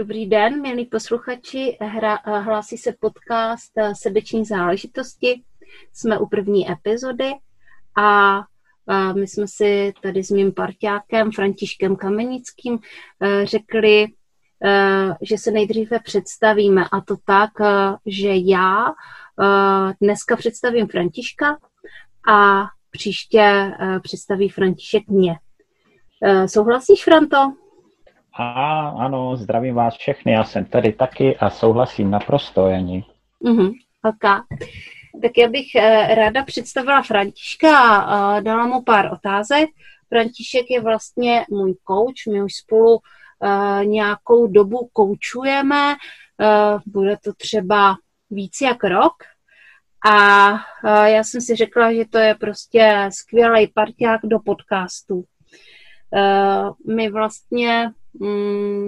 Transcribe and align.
Dobrý 0.00 0.26
den, 0.26 0.62
milí 0.62 0.86
posluchači. 0.86 1.78
Hra, 1.80 2.18
hlásí 2.24 2.76
se 2.76 2.94
podcast 3.00 3.72
Srdeční 4.02 4.44
záležitosti. 4.44 5.42
Jsme 5.92 6.18
u 6.18 6.26
první 6.26 6.70
epizody 6.70 7.32
a 7.98 8.40
my 9.14 9.26
jsme 9.26 9.48
si 9.48 9.92
tady 10.02 10.24
s 10.24 10.30
mým 10.30 10.52
parťákem 10.52 11.32
Františkem 11.32 11.96
Kamenickým 11.96 12.78
řekli, 13.44 14.06
že 15.22 15.38
se 15.38 15.50
nejdříve 15.50 15.98
představíme 15.98 16.84
a 16.92 17.00
to 17.00 17.16
tak, 17.24 17.50
že 18.06 18.30
já 18.34 18.86
dneska 20.00 20.36
představím 20.36 20.88
Františka 20.88 21.58
a 22.32 22.64
příště 22.90 23.72
představí 24.02 24.48
František 24.48 25.08
mě. 25.08 25.34
Souhlasíš, 26.46 27.04
Franto? 27.04 27.52
A 28.42 28.88
ano, 28.88 29.36
zdravím 29.36 29.74
vás 29.74 29.94
všechny, 29.94 30.32
já 30.32 30.44
jsem 30.44 30.64
tady 30.64 30.92
taky 30.92 31.36
a 31.36 31.50
souhlasím 31.50 32.10
naprosto, 32.10 32.68
Jani. 32.68 33.04
Mm-hmm. 33.44 33.72
Tak 35.22 35.30
já 35.38 35.48
bych 35.48 35.74
eh, 35.74 36.14
ráda 36.14 36.44
představila 36.44 37.02
Františka 37.02 37.96
a 37.96 38.40
dala 38.40 38.66
mu 38.66 38.82
pár 38.82 39.12
otázek. 39.12 39.70
František 40.08 40.70
je 40.70 40.80
vlastně 40.80 41.44
můj 41.50 41.74
kouč, 41.84 42.26
my 42.26 42.42
už 42.42 42.54
spolu 42.54 42.94
uh, 42.94 43.84
nějakou 43.84 44.46
dobu 44.46 44.88
koučujeme, 44.92 45.94
uh, 45.94 46.80
bude 46.86 47.16
to 47.24 47.32
třeba 47.32 47.96
víc 48.30 48.60
jak 48.60 48.84
rok. 48.84 49.14
A 50.10 50.50
já 51.06 51.24
jsem 51.24 51.40
si 51.40 51.56
řekla, 51.56 51.92
že 51.92 52.04
to 52.10 52.18
je 52.18 52.34
prostě 52.34 53.08
skvělý 53.12 53.66
parťák 53.66 54.20
do 54.24 54.38
podcastu. 54.38 55.24
My 56.88 57.10
vlastně 57.10 57.92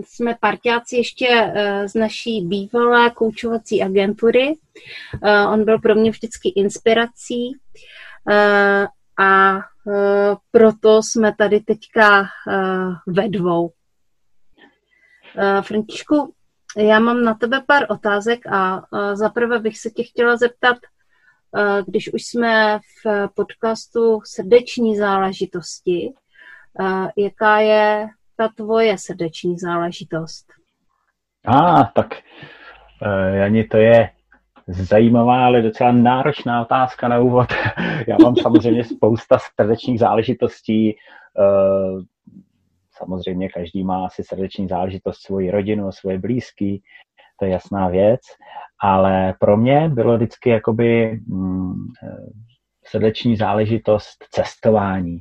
jsme 0.05 0.35
partiáci 0.41 0.97
ještě 0.97 1.29
eh, 1.31 1.89
z 1.89 1.95
naší 1.95 2.47
bývalé 2.47 3.11
koučovací 3.11 3.83
agentury. 3.83 4.55
Eh, 5.23 5.47
on 5.47 5.65
byl 5.65 5.79
pro 5.79 5.95
mě 5.95 6.11
vždycky 6.11 6.49
inspirací 6.49 7.59
eh, 8.31 8.87
a 9.19 9.59
proto 10.51 11.03
jsme 11.03 11.35
tady 11.39 11.61
teďka 11.61 12.25
ve 13.07 13.29
dvou. 13.29 13.73
Františku, 15.63 16.35
já 16.77 16.99
mám 16.99 17.23
na 17.23 17.35
tebe 17.35 17.63
pár 17.67 17.87
otázek 17.89 18.47
a 18.47 18.83
zaprvé 19.15 19.59
bych 19.59 19.79
se 19.79 19.91
tě 19.91 20.03
chtěla 20.03 20.37
zeptat, 20.37 20.77
když 21.87 22.13
už 22.13 22.23
jsme 22.23 22.79
v 22.79 23.29
podcastu 23.35 24.21
Srdeční 24.25 24.97
záležitosti, 24.97 26.13
jaká 27.17 27.59
je 27.61 28.09
ta 28.37 28.49
tvoje 28.49 28.99
srdeční 28.99 29.59
záležitost? 29.59 30.47
A, 31.47 31.81
ah, 31.81 31.91
tak 31.95 32.15
uh, 33.03 33.35
Jani, 33.35 33.65
to 33.65 33.77
je 33.77 34.11
zajímavá, 34.67 35.47
ale 35.47 35.63
docela 35.63 35.93
náročná 35.93 36.63
otázka 36.63 37.09
na 37.09 37.19
úvod. 37.19 37.49
Já 38.09 38.17
mám 38.23 38.37
samozřejmě 38.37 38.85
spousta 38.85 39.39
srdečních 39.61 39.99
záležitostí. 39.99 40.97
Uh, 41.39 42.03
samozřejmě 42.93 43.49
každý 43.49 43.85
má 43.85 44.07
asi 44.07 44.25
srdeční 44.25 44.69
záležitost 44.69 45.23
svoji 45.23 45.51
rodinu, 45.51 45.93
svoje 45.93 46.19
blízký, 46.19 46.83
to 47.39 47.45
je 47.45 47.51
jasná 47.51 47.89
věc, 47.89 48.21
ale 48.81 49.35
pro 49.41 49.57
mě 49.57 49.89
bylo 49.89 50.17
vždycky 50.17 50.51
jakoby 50.51 51.21
mm, 51.27 51.75
srdeční 52.85 53.37
záležitost 53.37 54.25
cestování. 54.31 55.21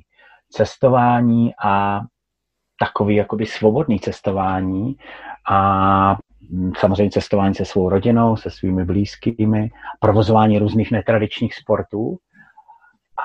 Cestování 0.50 1.52
a 1.64 2.02
takový 2.82 3.16
jakoby 3.16 3.46
svobodný 3.46 4.00
cestování 4.00 4.96
a 5.52 6.18
samozřejmě 6.78 7.12
cestování 7.12 7.56
se 7.56 7.66
svou 7.66 7.90
rodinou, 7.90 8.36
se 8.36 8.50
svými 8.50 8.86
blízkými, 8.86 9.70
provozování 10.00 10.60
různých 10.60 10.92
netradičních 10.92 11.56
sportů. 11.56 12.18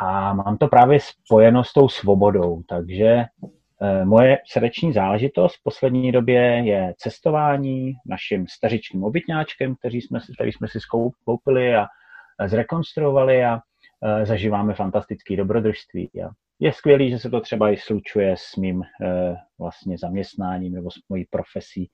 A 0.01 0.35
mám 0.35 0.59
to 0.59 0.69
právě 0.69 0.99
spojeno 1.01 1.65
s 1.65 1.73
tou 1.73 1.89
svobodou, 1.89 2.63
takže 2.69 3.25
eh, 3.83 4.05
Moje 4.05 4.39
srdeční 4.47 4.93
záležitost 4.93 5.55
v 5.57 5.63
poslední 5.63 6.13
době 6.13 6.41
je 6.43 6.95
cestování 6.99 7.95
naším 8.07 8.47
stařičným 8.47 9.05
obytňáčkem, 9.05 9.75
který 9.77 10.01
jsme 10.01 10.21
který 10.35 10.53
jsme 10.53 10.69
si 10.69 10.79
koupili 11.25 11.77
a 11.77 11.87
zrekonstruovali 12.47 13.45
a 13.45 13.59
eh, 13.59 14.27
zažíváme 14.27 14.75
fantastické 14.75 15.37
dobrodružství. 15.37 16.11
Je 16.61 16.73
skvělý, 16.73 17.11
že 17.11 17.19
se 17.19 17.31
to 17.31 17.41
třeba 17.41 17.71
i 17.71 17.77
slučuje 17.77 18.35
s 18.39 18.57
mým 18.57 18.83
eh, 18.83 19.35
vlastně 19.59 19.99
zaměstnáním 19.99 20.73
nebo 20.73 20.91
s 20.91 20.95
mojí 21.09 21.25
profesí 21.31 21.91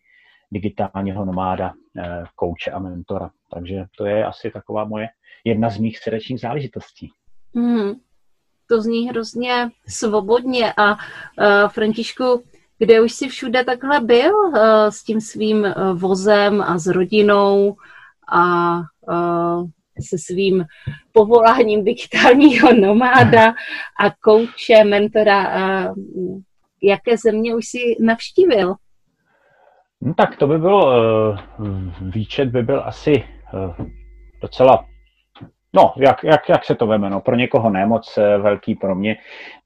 digitálního 0.53 1.25
nomáda, 1.25 1.73
eh, 1.99 2.25
kouče 2.37 2.71
a 2.71 2.79
mentora. 2.79 3.31
Takže 3.55 3.85
to 3.97 4.07
je 4.07 4.25
asi 4.25 4.51
taková 4.51 4.85
moje 4.85 5.09
jedna 5.45 5.71
z 5.71 5.79
mých 5.79 5.99
srdečních 5.99 6.41
záležitostí. 6.41 7.11
Mm, 7.55 7.93
to 8.67 8.83
zní 8.83 9.09
hrozně 9.09 9.71
svobodně 9.89 10.73
a 10.77 10.93
uh, 10.93 10.99
Františku, 11.69 12.45
kde 12.79 13.01
už 13.01 13.13
jsi 13.13 13.29
všude 13.29 13.65
takhle 13.65 14.01
byl 14.01 14.35
uh, 14.35 14.55
s 14.89 15.05
tím 15.05 15.21
svým 15.21 15.59
uh, 15.59 15.99
vozem 16.01 16.63
a 16.63 16.79
s 16.79 16.87
rodinou 16.87 17.77
a 18.33 18.75
uh, 18.79 19.67
se 20.03 20.19
svým 20.19 20.65
povoláním 21.13 21.85
digitálního 21.85 22.73
nomáda 22.73 23.49
a 24.01 24.11
kouče, 24.21 24.85
mentora. 24.85 25.47
A 25.47 25.93
jaké 26.83 27.17
země 27.17 27.55
už 27.55 27.67
si 27.67 27.79
navštívil? 28.01 28.75
No, 30.01 30.15
tak 30.15 30.37
to 30.37 30.47
by 30.47 30.59
bylo, 30.59 30.93
eh, 30.93 31.39
výčet 32.01 32.49
by 32.49 32.63
byl 32.63 32.83
asi 32.85 33.13
eh, 33.15 33.85
docela, 34.43 34.85
no, 35.73 35.95
jak, 35.97 36.25
jak, 36.25 36.49
jak 36.49 36.65
se 36.65 36.75
to 36.75 36.87
veme, 36.87 37.11
no, 37.11 37.21
pro 37.21 37.37
někoho 37.37 37.71
nemoc 37.71 38.19
eh, 38.19 38.39
velký, 38.39 38.75
pro 38.75 38.95
mě 38.95 39.17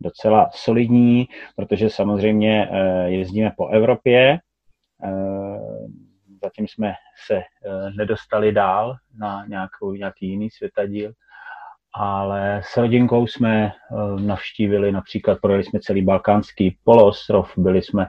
docela 0.01 0.51
solidní, 0.55 1.27
protože 1.57 1.91
samozřejmě 1.91 2.69
jezdíme 3.07 3.53
po 3.57 3.69
Evropě, 3.69 4.39
zatím 6.47 6.69
jsme 6.69 6.95
se 7.27 7.35
eh, 7.35 7.45
nedostali 7.97 8.53
dál 8.53 8.97
na 9.19 9.47
nějakou, 9.47 9.93
nějaký 9.93 10.29
jiný 10.29 10.51
světadíl, 10.51 11.13
ale 11.95 12.61
s 12.65 12.77
rodinkou 12.77 13.27
jsme 13.27 13.67
eh, 13.67 13.73
navštívili 14.21 14.93
například, 14.93 15.39
projeli 15.41 15.65
jsme 15.65 15.81
celý 15.81 16.03
balkánský 16.03 16.79
poloostrov, 16.85 17.53
byli 17.57 17.83
jsme 17.83 18.07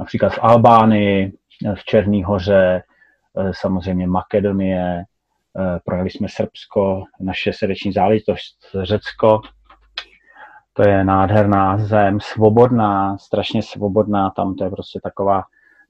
například 0.00 0.28
v 0.28 0.38
Albánii, 0.42 1.32
v 1.74 1.84
Černý 1.84 2.24
hoře, 2.24 2.82
eh, 3.38 3.50
samozřejmě 3.54 4.06
Makedonie, 4.06 5.04
projeli 5.84 6.10
jsme 6.10 6.28
Srbsko, 6.28 7.04
naše 7.20 7.52
srdeční 7.52 7.92
záležitost 7.92 8.58
Řecko, 8.82 9.40
to 10.72 10.88
je 10.88 11.04
nádherná 11.04 11.78
zem, 11.78 12.20
svobodná, 12.20 13.18
strašně 13.18 13.62
svobodná, 13.62 14.30
tam 14.30 14.54
to 14.54 14.64
je 14.64 14.70
prostě 14.70 15.00
taková 15.02 15.42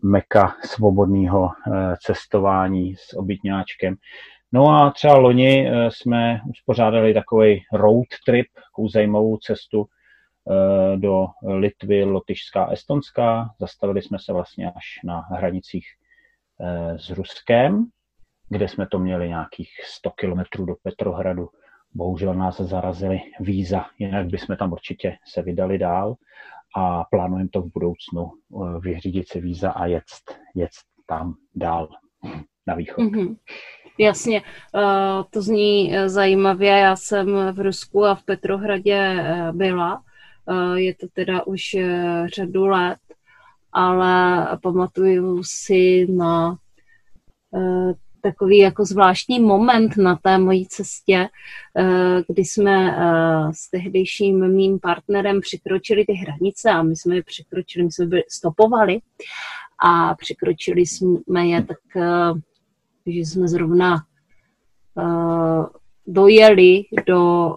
meka 0.02 0.56
svobodného 0.64 1.50
eh, 1.50 1.96
cestování 2.02 2.96
s 2.96 3.16
obytňáčkem. 3.16 3.94
No 4.52 4.68
a 4.68 4.90
třeba 4.90 5.18
loni 5.18 5.68
eh, 5.68 5.90
jsme 5.90 6.40
uspořádali 6.50 7.14
takový 7.14 7.62
road 7.72 8.06
trip, 8.26 8.46
takovou 8.54 8.88
zajímavou 8.88 9.36
cestu 9.36 9.86
eh, 9.86 10.96
do 10.96 11.26
Litvy, 11.42 12.04
Lotyšská, 12.04 12.66
Estonská. 12.66 13.50
Zastavili 13.60 14.02
jsme 14.02 14.18
se 14.18 14.32
vlastně 14.32 14.70
až 14.70 14.84
na 15.04 15.20
hranicích 15.20 15.86
s 16.96 17.10
Ruskem, 17.10 17.86
kde 18.48 18.68
jsme 18.68 18.86
to 18.86 18.98
měli 18.98 19.28
nějakých 19.28 19.70
100 19.84 20.10
kilometrů 20.10 20.64
do 20.64 20.74
Petrohradu. 20.82 21.48
Bohužel 21.94 22.34
nás 22.34 22.60
zarazili 22.60 23.20
víza, 23.40 23.86
jinak 23.98 24.26
bychom 24.26 24.56
tam 24.56 24.72
určitě 24.72 25.16
se 25.24 25.42
vydali 25.42 25.78
dál 25.78 26.16
a 26.76 27.04
plánujeme 27.04 27.48
to 27.48 27.62
v 27.62 27.72
budoucnu 27.72 28.30
eh, 28.32 28.80
vyřídit 28.80 29.28
si 29.28 29.40
víza 29.40 29.70
a 29.70 29.86
jet, 29.86 30.04
jet 30.54 30.70
tam 31.06 31.34
dál 31.54 31.88
na 32.66 32.74
východ. 32.74 33.04
Mm-hmm. 33.04 33.36
Jasně, 33.98 34.42
to 35.30 35.42
zní 35.42 35.92
zajímavě. 36.06 36.68
Já 36.68 36.96
jsem 36.96 37.26
v 37.52 37.60
Rusku 37.60 38.04
a 38.04 38.14
v 38.14 38.22
Petrohradě 38.24 39.24
byla. 39.52 40.02
Je 40.74 40.94
to 40.94 41.06
teda 41.12 41.46
už 41.46 41.62
řadu 42.34 42.66
let, 42.66 42.98
ale 43.72 44.46
pamatuju 44.62 45.42
si 45.44 46.06
na 46.10 46.56
takový 48.26 48.58
jako 48.58 48.84
zvláštní 48.84 49.40
moment 49.40 49.96
na 49.96 50.16
té 50.16 50.38
mojí 50.38 50.66
cestě, 50.66 51.28
eh, 51.78 52.22
kdy 52.28 52.44
jsme 52.44 52.96
eh, 52.96 53.52
s 53.54 53.70
tehdejším 53.70 54.48
mým 54.48 54.78
partnerem 54.78 55.40
překročili 55.40 56.04
ty 56.04 56.12
hranice 56.12 56.70
a 56.70 56.82
my 56.82 56.96
jsme 56.96 57.16
je 57.16 57.22
překročili, 57.22 57.84
my 57.84 57.92
jsme 57.92 58.06
byli, 58.06 58.22
stopovali 58.28 58.98
a 59.84 60.14
překročili 60.14 60.86
jsme 60.86 61.46
je 61.46 61.64
tak, 61.64 61.78
eh, 61.96 62.32
že 63.06 63.20
jsme 63.20 63.48
zrovna 63.48 63.96
dojeli 66.06 66.84
do 67.06 67.56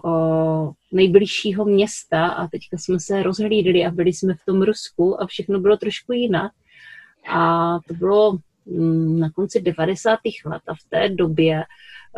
nejbližšího 0.92 1.64
města 1.64 2.26
a 2.26 2.48
teďka 2.48 2.78
jsme 2.78 3.00
se 3.00 3.22
rozhlídli 3.22 3.86
a 3.86 3.90
byli 3.90 4.12
jsme 4.12 4.34
v 4.34 4.44
tom 4.44 4.62
Rusku 4.62 5.22
a 5.22 5.26
všechno 5.26 5.60
bylo 5.60 5.76
trošku 5.76 6.12
jinak. 6.12 6.52
A 7.32 7.78
to 7.88 7.94
bylo 7.94 8.38
na 9.18 9.30
konci 9.30 9.60
90. 9.60 10.18
let 10.46 10.62
a 10.68 10.74
v 10.74 10.90
té 10.90 11.08
době 11.08 11.64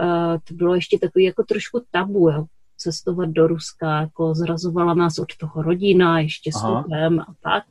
uh, 0.00 0.38
to 0.48 0.54
bylo 0.54 0.74
ještě 0.74 0.98
takový 0.98 1.24
jako 1.24 1.44
trošku 1.44 1.82
tabu, 1.90 2.28
jo, 2.28 2.44
cestovat 2.76 3.28
do 3.28 3.46
Ruska, 3.46 4.00
jako 4.00 4.34
zrazovala 4.34 4.94
nás 4.94 5.18
od 5.18 5.36
toho 5.36 5.62
rodina, 5.62 6.20
ještě 6.20 6.52
stupem 6.52 7.20
a 7.20 7.26
tak. 7.42 7.64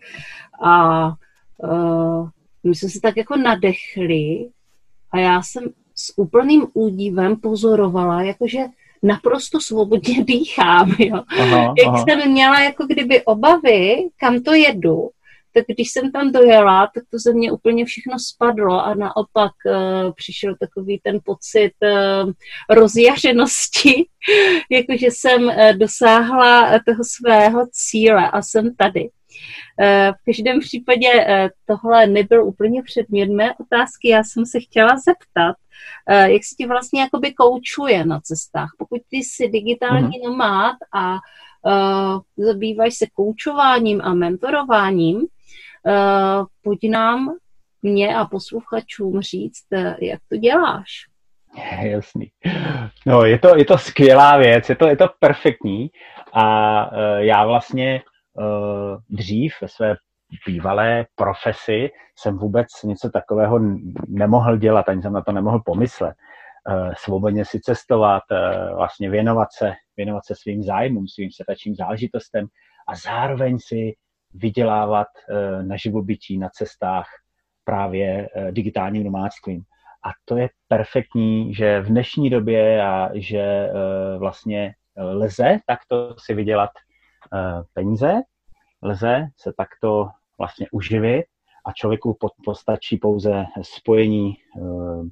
A 0.64 1.08
uh, 1.58 2.30
my 2.64 2.76
jsme 2.76 2.90
se 2.90 3.00
tak 3.02 3.18
jako 3.18 3.38
nadechli 3.38 4.50
a 5.12 5.20
já 5.20 5.42
jsem 5.42 5.64
s 5.96 6.14
úplným 6.18 6.68
údivem 6.74 7.36
pozorovala, 7.36 8.22
jakože 8.22 8.60
naprosto 9.04 9.60
svobodně 9.60 10.24
dýchám, 10.26 10.96
jo. 11.00 11.22
Aha, 11.40 11.74
Jak 11.78 11.88
aha. 11.88 12.06
jsem 12.06 12.32
měla 12.32 12.62
jako 12.62 12.86
kdyby 12.86 13.22
obavy, 13.22 14.10
kam 14.18 14.40
to 14.40 14.54
jedu, 14.54 15.10
tak 15.54 15.66
když 15.68 15.92
jsem 15.92 16.12
tam 16.12 16.32
dojela, 16.32 16.92
tak 16.96 17.04
to 17.12 17.20
ze 17.20 17.34
mě 17.34 17.52
úplně 17.52 17.86
všechno 17.86 18.20
spadlo 18.20 18.86
a 18.86 18.96
naopak 18.96 19.52
uh, 19.66 20.14
přišel 20.16 20.56
takový 20.60 21.00
ten 21.04 21.20
pocit 21.24 21.72
uh, 21.82 22.32
rozjařenosti, 22.70 24.06
jakože 24.70 25.08
jsem 25.08 25.44
uh, 25.44 25.74
dosáhla 25.74 26.80
toho 26.86 27.04
svého 27.04 27.68
cíle 27.72 28.30
a 28.32 28.42
jsem 28.42 28.76
tady. 28.76 29.10
V 30.12 30.26
každém 30.26 30.60
případě 30.60 31.08
tohle 31.66 32.08
nebyl 32.08 32.46
úplně 32.46 32.84
předmět 32.84 33.30
mé 33.30 33.54
otázky. 33.56 34.10
Já 34.10 34.24
jsem 34.24 34.46
se 34.46 34.60
chtěla 34.60 34.90
zeptat, 34.90 35.56
jak 36.10 36.44
se 36.44 36.56
ti 36.58 36.68
vlastně 36.68 37.02
jakoby 37.02 37.34
koučuje 37.34 38.06
na 38.06 38.20
cestách. 38.20 38.70
Pokud 38.78 39.02
ty 39.10 39.18
jsi 39.18 39.48
digitální 39.48 40.20
mm-hmm. 40.20 40.30
nomád 40.30 40.76
a 40.94 41.18
zabýváš 42.38 42.96
se 42.96 43.06
koučováním 43.14 44.02
a 44.04 44.14
mentorováním, 44.14 45.28
pojď 46.64 46.80
nám, 46.90 47.30
mě 47.82 48.16
a 48.16 48.26
posluchačům 48.26 49.22
říct, 49.22 49.66
eh, 49.74 49.96
jak 50.02 50.20
to 50.30 50.38
děláš. 50.38 50.90
Jasný. 51.82 52.32
No, 53.06 53.24
je 53.24 53.40
to, 53.40 53.58
je 53.58 53.66
to 53.66 53.78
skvělá 53.78 54.38
věc, 54.38 54.70
je 54.70 54.76
to, 54.76 54.88
je 54.88 54.98
to 54.98 55.10
perfektní 55.20 55.90
a 56.34 56.92
uh, 56.92 57.18
já 57.18 57.46
vlastně 57.46 58.02
dřív 59.10 59.54
ve 59.62 59.68
své 59.68 59.96
bývalé 60.48 61.06
profesi 61.16 61.90
jsem 62.18 62.38
vůbec 62.38 62.68
něco 62.84 63.10
takového 63.10 63.60
nemohl 64.08 64.58
dělat, 64.58 64.90
ani 64.90 65.02
jsem 65.02 65.14
na 65.14 65.22
to 65.22 65.32
nemohl 65.32 65.62
pomyslet. 65.66 66.16
Svobodně 66.98 67.46
si 67.46 67.60
cestovat, 67.60 68.24
vlastně 68.76 69.10
věnovat 69.10 69.48
se, 69.58 69.74
věnovat 69.98 70.26
se 70.26 70.36
svým 70.36 70.64
zájmům, 70.64 71.08
svým 71.08 71.30
setačním 71.32 71.76
záležitostem 71.76 72.48
a 72.88 72.96
zároveň 72.96 73.58
si 73.60 73.94
vydělávat 74.34 75.08
eh, 75.30 75.64
na 75.64 75.76
živobytí 75.76 76.38
na 76.38 76.50
cestách 76.50 77.08
právě 77.64 78.30
eh, 78.36 78.52
digitálním 78.52 79.04
nomádstvím. 79.04 79.64
A 80.06 80.10
to 80.26 80.38
je 80.38 80.50
perfektní, 80.68 81.54
že 81.54 81.82
v 81.82 81.88
dnešní 81.88 82.30
době 82.30 82.84
a 82.84 83.10
že 83.14 83.40
eh, 83.40 83.72
vlastně 84.18 84.74
lze 84.98 85.60
takto 85.66 86.16
si 86.18 86.34
vydělat 86.34 86.70
peníze, 87.74 88.14
lze 88.82 89.28
se 89.38 89.54
takto 89.58 90.10
vlastně 90.38 90.68
uživit 90.72 91.26
a 91.66 91.72
člověku 91.72 92.18
postačí 92.46 92.98
pouze 92.98 93.46
spojení 93.62 94.34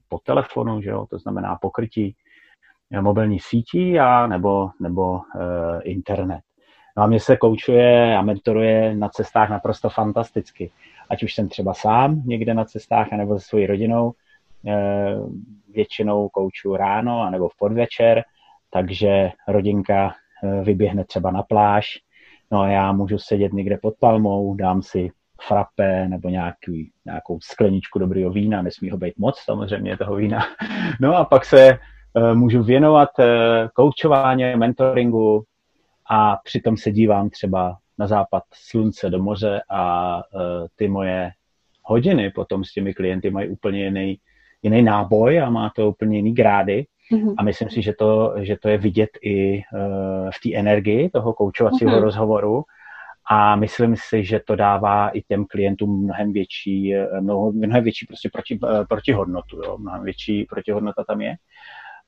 po 0.08 0.20
telefonu, 0.20 0.82
že 0.82 0.90
jo? 0.90 1.06
to 1.10 1.20
znamená 1.20 1.56
pokrytí 1.56 2.16
mobilní 3.02 3.40
sítí 3.40 4.00
a 4.00 4.28
nebo, 4.28 4.70
nebo 4.80 5.22
internet. 5.84 6.42
No 7.00 7.04
a 7.04 7.08
mě 7.08 7.20
se 7.20 7.38
koučuje 7.38 8.18
a 8.18 8.22
mentoruje 8.22 8.96
na 8.96 9.10
cestách 9.10 9.50
naprosto 9.50 9.90
fantasticky. 9.90 10.72
Ať 11.10 11.24
už 11.24 11.34
jsem 11.34 11.50
třeba 11.50 11.74
sám 11.74 12.22
někde 12.26 12.54
na 12.54 12.66
cestách, 12.66 13.14
anebo 13.14 13.40
se 13.40 13.46
svojí 13.46 13.68
rodinou. 13.68 14.14
Eh, 14.68 15.16
většinou 15.74 16.30
kouču 16.30 16.76
ráno, 16.76 17.22
anebo 17.22 17.50
v 17.50 17.58
podvečer, 17.58 18.24
takže 18.70 19.32
rodinka 19.48 20.14
eh, 20.44 20.64
vyběhne 20.64 21.06
třeba 21.06 21.32
na 21.32 21.44
pláž, 21.44 21.86
no 22.52 22.60
a 22.60 22.68
já 22.68 22.92
můžu 22.92 23.18
sedět 23.18 23.54
někde 23.54 23.78
pod 23.78 23.94
palmou, 24.00 24.56
dám 24.56 24.82
si 24.82 25.12
frappe 25.42 26.08
nebo 26.08 26.30
nějaký, 26.30 26.92
nějakou 27.06 27.40
skleničku 27.42 28.00
dobrého 28.00 28.32
vína, 28.32 28.62
nesmí 28.62 28.90
ho 28.90 28.98
být 28.98 29.14
moc 29.18 29.40
samozřejmě 29.40 29.98
toho 29.98 30.16
vína. 30.16 30.40
No 31.02 31.16
a 31.16 31.26
pak 31.26 31.46
se 31.46 31.80
uh, 32.14 32.34
můžu 32.34 32.64
věnovat 32.64 33.10
koučování, 33.74 34.56
mentoringu, 34.56 35.46
a 36.10 36.38
přitom 36.44 36.78
se 36.78 36.92
dívám 36.92 37.30
třeba 37.30 37.78
na 37.98 38.08
západ 38.08 38.44
slunce 38.54 39.10
do 39.10 39.24
moře 39.24 39.62
a 39.70 40.16
uh, 40.18 40.42
ty 40.76 40.88
moje 40.88 41.32
hodiny 41.84 42.32
potom 42.32 42.64
s 42.64 42.74
těmi 42.74 42.94
klienty 42.94 43.30
mají 43.30 43.50
úplně 43.50 43.84
jiný, 43.84 44.18
jiný 44.64 44.82
náboj 44.82 45.42
a 45.42 45.50
má 45.50 45.72
to 45.76 45.90
úplně 45.90 46.18
jiný 46.18 46.34
grády. 46.34 46.86
Mm-hmm. 47.14 47.36
A 47.38 47.44
myslím 47.44 47.70
si, 47.70 47.82
že 47.82 47.94
to, 47.94 48.34
že 48.38 48.58
to 48.58 48.70
je 48.70 48.78
vidět 48.78 49.10
i 49.22 49.58
uh, 49.58 50.30
v 50.30 50.40
té 50.44 50.58
energii 50.60 51.10
toho 51.10 51.34
koučovacího 51.34 51.92
mm-hmm. 51.92 52.02
rozhovoru. 52.02 52.64
A 53.32 53.56
myslím 53.56 53.96
si, 53.96 54.26
že 54.26 54.40
to 54.40 54.56
dává 54.56 55.10
i 55.10 55.22
těm 55.22 55.46
klientům 55.46 56.04
mnohem 56.04 56.34
větší, 56.34 56.96
e, 56.96 57.22
mnohem, 57.22 57.54
mnohem 57.56 57.84
větší 57.84 58.06
prostě 58.06 58.30
proti, 58.34 58.60
protihodnotu. 58.90 59.62
Jo? 59.66 59.78
Mnohem 59.78 60.04
větší 60.04 60.46
protihodnota 60.46 61.04
tam 61.04 61.22
je. 61.22 61.36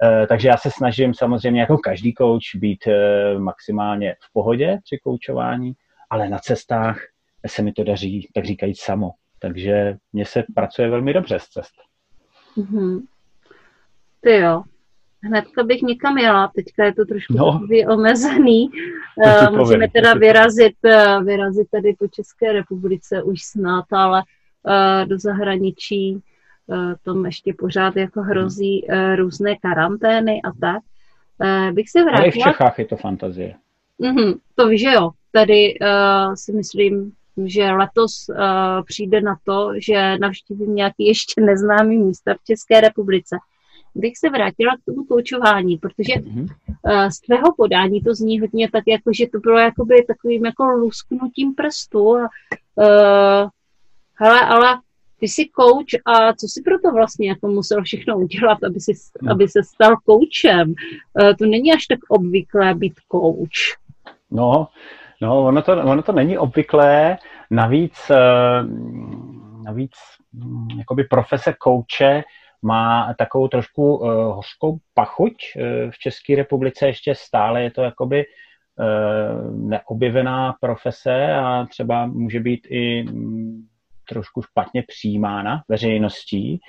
Eh, 0.03 0.27
takže 0.27 0.48
já 0.48 0.58
se 0.58 0.72
snažím 0.72 1.13
samozřejmě 1.13 1.62
jako 1.62 1.77
každý 1.77 2.13
coach 2.13 2.55
být 2.55 2.88
eh, 2.88 3.39
maximálně 3.39 4.15
v 4.22 4.34
pohodě 4.34 4.79
při 4.84 4.98
koučování, 4.98 5.74
ale 6.10 6.29
na 6.29 6.39
cestách 6.39 7.00
se 7.48 7.62
mi 7.62 7.72
to 7.72 7.84
daří, 7.84 8.29
tak 8.34 8.46
říkajíc, 8.46 8.79
samo. 8.79 9.12
Takže 9.39 9.98
mně 10.13 10.25
se 10.25 10.43
pracuje 10.55 10.89
velmi 10.89 11.13
dobře 11.13 11.39
z 11.39 11.48
cest. 11.48 11.74
Mm-hmm. 12.58 13.01
Ty 14.22 14.34
jo. 14.36 14.63
Hnedka 15.24 15.63
bych 15.63 15.81
někam 15.81 16.17
jela, 16.17 16.51
teďka 16.55 16.86
je 16.86 16.93
to 16.93 17.05
trošku 17.05 17.34
no. 17.34 17.62
omezený. 17.89 18.70
Uh, 19.25 19.58
můžeme 19.58 19.89
teda 19.89 20.13
vyrazit, 20.13 20.75
vyrazit 21.24 21.67
tady 21.72 21.93
po 22.00 22.08
České 22.08 22.51
republice 22.51 23.24
už 23.24 23.43
snad, 23.43 23.86
ale 23.91 24.22
uh, 24.22 25.10
do 25.10 25.20
zahraničí 25.20 26.22
tom 27.03 27.25
ještě 27.25 27.53
pořád 27.53 27.95
jako 27.95 28.21
hrozí 28.21 28.85
eh, 28.89 29.15
různé 29.15 29.55
karantény 29.55 30.41
a 30.41 30.51
tak. 30.59 30.83
Eh, 31.41 31.71
bych 31.71 31.89
se 31.89 32.03
vrátila... 32.03 32.19
Ale 32.19 32.27
i 32.27 32.31
v 32.31 32.43
Čechách 32.43 32.79
je 32.79 32.85
to 32.85 32.97
fantazie. 32.97 33.55
Mm-hmm, 33.99 34.39
to 34.55 34.67
víš, 34.67 34.81
že 34.81 34.91
jo. 34.91 35.11
Tady 35.33 35.79
uh, 35.79 36.33
si 36.33 36.53
myslím, 36.53 37.11
že 37.45 37.71
letos 37.71 38.29
uh, 38.29 38.35
přijde 38.85 39.21
na 39.21 39.35
to, 39.43 39.71
že 39.77 40.17
navštívím 40.17 40.75
nějaký 40.75 41.05
ještě 41.05 41.41
neznámý 41.41 41.97
místa 41.97 42.33
v 42.33 42.45
České 42.45 42.81
republice. 42.81 43.37
Bych 43.95 44.17
se 44.17 44.29
vrátila 44.29 44.75
k 44.75 44.85
tomu 44.85 45.05
koučování, 45.05 45.77
protože 45.77 46.13
mm-hmm. 46.13 46.47
uh, 46.83 47.09
z 47.09 47.19
tvého 47.19 47.53
podání 47.57 48.01
to 48.01 48.15
zní 48.15 48.39
hodně 48.39 48.69
tak, 48.71 48.83
jako, 48.87 49.13
že 49.13 49.27
to 49.27 49.39
bylo 49.39 49.59
jakoby 49.59 50.03
takovým 50.07 50.45
jako 50.45 50.63
lusknutím 50.63 51.55
prstu 51.55 52.17
a 52.17 52.29
uh, 52.75 53.49
hele, 54.13 54.41
ale 54.41 54.79
ty 55.21 55.27
jsi 55.27 55.45
kouč 55.45 55.95
a 56.05 56.33
co 56.33 56.47
jsi 56.47 56.61
proto 56.61 56.91
vlastně 56.91 57.29
jako 57.29 57.47
musel 57.47 57.83
všechno 57.83 58.17
udělat, 58.17 58.63
aby, 58.63 58.79
si, 58.79 58.93
no. 59.21 59.31
aby 59.31 59.47
se 59.47 59.63
stal 59.63 59.95
koučem? 60.05 60.73
Eh, 61.21 61.35
to 61.35 61.45
není 61.45 61.73
až 61.73 61.85
tak 61.85 61.99
obvyklé 62.09 62.75
být 62.75 62.93
kouč. 63.07 63.51
No, 64.31 64.67
no 65.21 65.45
ono, 65.45 65.61
to, 65.61 65.71
ono 65.71 66.01
to 66.01 66.11
není 66.11 66.37
obvyklé. 66.37 67.17
Navíc, 67.51 68.09
eh, 68.09 68.63
navíc 69.63 69.91
hm, 70.33 70.67
jakoby 70.79 71.03
profese 71.03 71.53
kouče 71.53 72.23
má 72.61 73.13
takovou 73.17 73.47
trošku 73.47 73.95
uh, 73.95 74.09
hořkou 74.09 74.77
pachuť 74.93 75.33
uh, 75.33 75.91
v 75.91 75.99
České 75.99 76.35
republice 76.35 76.87
ještě 76.87 77.15
stále 77.15 77.63
je 77.63 77.71
to 77.71 77.81
jakoby 77.81 78.25
uh, 78.25 79.55
neobjevená 79.55 80.55
profese 80.61 81.33
a 81.33 81.65
třeba 81.65 82.05
může 82.05 82.39
být 82.39 82.67
i 82.69 83.03
hm, 83.03 83.67
trošku 84.11 84.41
špatně 84.41 84.83
přijímána 84.87 85.63
veřejností, 85.69 86.59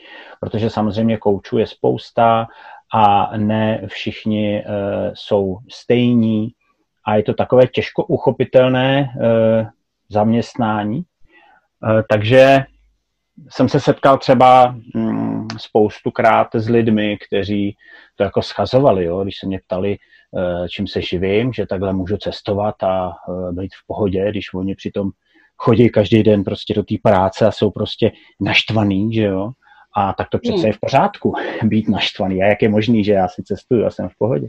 protože 0.40 0.70
samozřejmě 0.70 1.16
koučů 1.16 1.58
je 1.58 1.66
spousta 1.66 2.46
a 2.94 3.36
ne 3.36 3.82
všichni 3.86 4.64
uh, 4.64 5.14
jsou 5.14 5.58
stejní 5.70 6.48
a 7.06 7.16
je 7.16 7.22
to 7.22 7.34
takové 7.34 7.66
těžko 7.66 8.04
uchopitelné 8.04 9.14
uh, 9.16 9.66
zaměstnání. 10.08 10.98
Uh, 10.98 12.02
takže 12.08 12.64
jsem 13.48 13.68
se 13.68 13.80
setkal 13.80 14.18
třeba 14.18 14.74
mm, 14.94 15.48
spoustu 15.58 16.10
krát 16.10 16.48
s 16.54 16.68
lidmi, 16.68 17.18
kteří 17.26 17.76
to 18.16 18.24
jako 18.24 18.42
schazovali, 18.42 19.04
jo? 19.04 19.22
když 19.22 19.38
se 19.38 19.46
mě 19.46 19.60
ptali, 19.64 19.96
čím 20.70 20.86
se 20.86 21.02
živím, 21.02 21.52
že 21.52 21.66
takhle 21.66 21.92
můžu 21.92 22.16
cestovat 22.16 22.82
a 22.82 23.12
být 23.52 23.74
v 23.74 23.86
pohodě, 23.86 24.30
když 24.30 24.54
oni 24.54 24.74
přitom 24.74 25.10
chodí 25.62 25.88
každý 25.88 26.22
den 26.22 26.44
prostě 26.44 26.74
do 26.74 26.82
té 26.82 26.94
práce 27.02 27.46
a 27.46 27.50
jsou 27.52 27.70
prostě 27.70 28.12
naštvaný, 28.40 29.14
že 29.14 29.22
jo. 29.22 29.50
A 29.96 30.12
tak 30.12 30.28
to 30.28 30.38
přece 30.38 30.56
hmm. 30.56 30.66
je 30.66 30.72
v 30.72 30.80
pořádku, 30.80 31.34
být 31.62 31.88
naštvaný. 31.88 32.42
A 32.42 32.46
jak 32.46 32.62
je 32.62 32.68
možný, 32.68 33.04
že 33.04 33.12
já 33.12 33.28
si 33.28 33.42
cestuju 33.42 33.86
a 33.86 33.90
jsem 33.90 34.08
v 34.08 34.18
pohodě. 34.18 34.48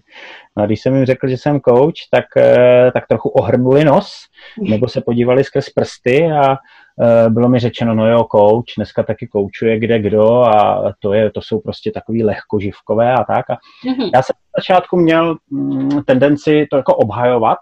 No 0.58 0.64
a 0.64 0.66
když 0.66 0.82
jsem 0.82 0.96
jim 0.96 1.06
řekl, 1.06 1.28
že 1.28 1.38
jsem 1.38 1.60
coach, 1.60 2.08
tak, 2.12 2.26
eh, 2.38 2.92
tak 2.94 3.08
trochu 3.08 3.30
ohrnuli 3.30 3.86
nos, 3.86 4.14
nebo 4.62 4.88
se 4.88 5.02
podívali 5.02 5.44
skrz 5.44 5.70
prsty 5.70 6.32
a 6.32 6.54
eh, 6.54 7.30
bylo 7.30 7.50
mi 7.50 7.60
řečeno, 7.60 7.96
no 7.96 8.08
jo, 8.08 8.28
coach, 8.32 8.66
dneska 8.78 9.04
taky 9.04 9.28
koučuje 9.28 9.80
kde 9.80 10.00
kdo 10.00 10.42
a 10.42 10.84
to, 11.00 11.14
je, 11.14 11.32
to 11.32 11.42
jsou 11.42 11.60
prostě 11.60 11.92
takový 11.92 12.24
lehkoživkové 12.24 13.14
a 13.14 13.24
tak. 13.24 13.50
A 13.50 13.58
hmm. 13.84 14.10
já 14.16 14.22
jsem 14.22 14.36
v 14.36 14.62
začátku 14.62 14.98
měl 14.98 15.38
mm, 15.50 16.04
tendenci 16.04 16.68
to 16.72 16.78
jako 16.78 16.96
obhajovat 16.96 17.58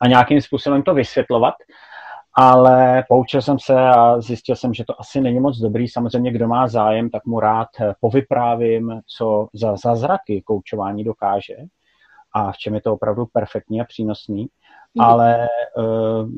a 0.00 0.08
nějakým 0.08 0.40
způsobem 0.40 0.82
to 0.82 0.94
vysvětlovat, 0.94 1.54
ale 2.34 3.04
poučil 3.08 3.42
jsem 3.42 3.58
se 3.58 3.74
a 3.74 4.20
zjistil 4.20 4.56
jsem, 4.56 4.74
že 4.74 4.84
to 4.84 5.00
asi 5.00 5.20
není 5.20 5.40
moc 5.40 5.58
dobrý. 5.58 5.88
Samozřejmě, 5.88 6.32
kdo 6.32 6.48
má 6.48 6.68
zájem, 6.68 7.10
tak 7.10 7.26
mu 7.26 7.40
rád 7.40 7.68
povyprávím, 8.00 9.00
co 9.16 9.48
za 9.54 9.76
zázraky 9.76 10.42
koučování 10.42 11.04
dokáže 11.04 11.56
a 12.34 12.52
v 12.52 12.56
čem 12.56 12.74
je 12.74 12.80
to 12.80 12.92
opravdu 12.92 13.26
perfektní 13.32 13.80
a 13.80 13.84
přínosný. 13.84 14.48
Mm. 14.94 15.04
Ale 15.04 15.48
uh, 15.76 16.28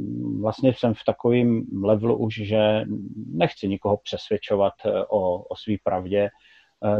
vlastně 0.40 0.74
jsem 0.74 0.94
v 0.94 1.04
takovém 1.06 1.62
levelu 1.82 2.16
už, 2.16 2.34
že 2.34 2.84
nechci 3.32 3.68
nikoho 3.68 3.96
přesvědčovat 3.96 4.72
eh, 4.86 5.04
o, 5.04 5.42
o 5.42 5.56
své 5.56 5.74
pravdě, 5.84 6.28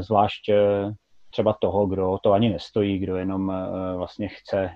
zvlášť 0.01 0.51
třeba 1.31 1.57
toho, 1.61 1.87
kdo 1.87 2.19
to 2.23 2.33
ani 2.33 2.49
nestojí, 2.49 2.99
kdo 2.99 3.17
jenom 3.17 3.53
vlastně 3.97 4.29
chce 4.29 4.71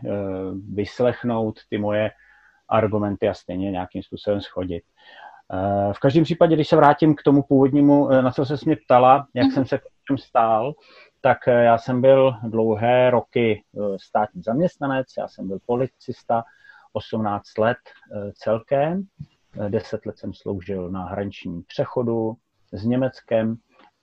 vyslechnout 0.75 1.55
ty 1.71 1.79
moje 1.79 2.11
argumenty 2.69 3.29
a 3.29 3.35
stejně 3.35 3.71
nějakým 3.71 4.03
způsobem 4.03 4.41
schodit. 4.41 4.83
Eh, 5.53 5.93
v 5.93 5.99
každém 5.99 6.25
případě, 6.25 6.55
když 6.55 6.69
se 6.69 6.77
vrátím 6.77 7.15
k 7.15 7.23
tomu 7.23 7.43
původnímu, 7.43 8.11
eh, 8.11 8.23
na 8.23 8.31
co 8.31 8.45
se 8.45 8.57
mě 8.65 8.77
ptala, 8.77 9.27
jak 9.35 9.47
mm. 9.47 9.53
jsem 9.53 9.67
se 9.67 9.79
k 9.79 9.83
stál, 10.19 10.75
tak 11.21 11.49
eh, 11.49 11.65
já 11.65 11.79
jsem 11.79 12.01
byl 12.01 12.35
dlouhé 12.43 13.11
roky 13.11 13.63
státní 13.97 14.43
zaměstnanec, 14.43 15.07
já 15.19 15.29
jsem 15.29 15.49
byl 15.49 15.59
policista, 15.67 16.45
18 16.93 17.59
let 17.59 17.79
celkem, 18.35 19.03
10 19.69 20.07
let 20.07 20.19
jsem 20.19 20.35
sloužil 20.35 20.91
na 20.91 21.05
hraničním 21.05 21.63
přechodu 21.63 22.35
s 22.73 22.85
Německem 22.85 23.57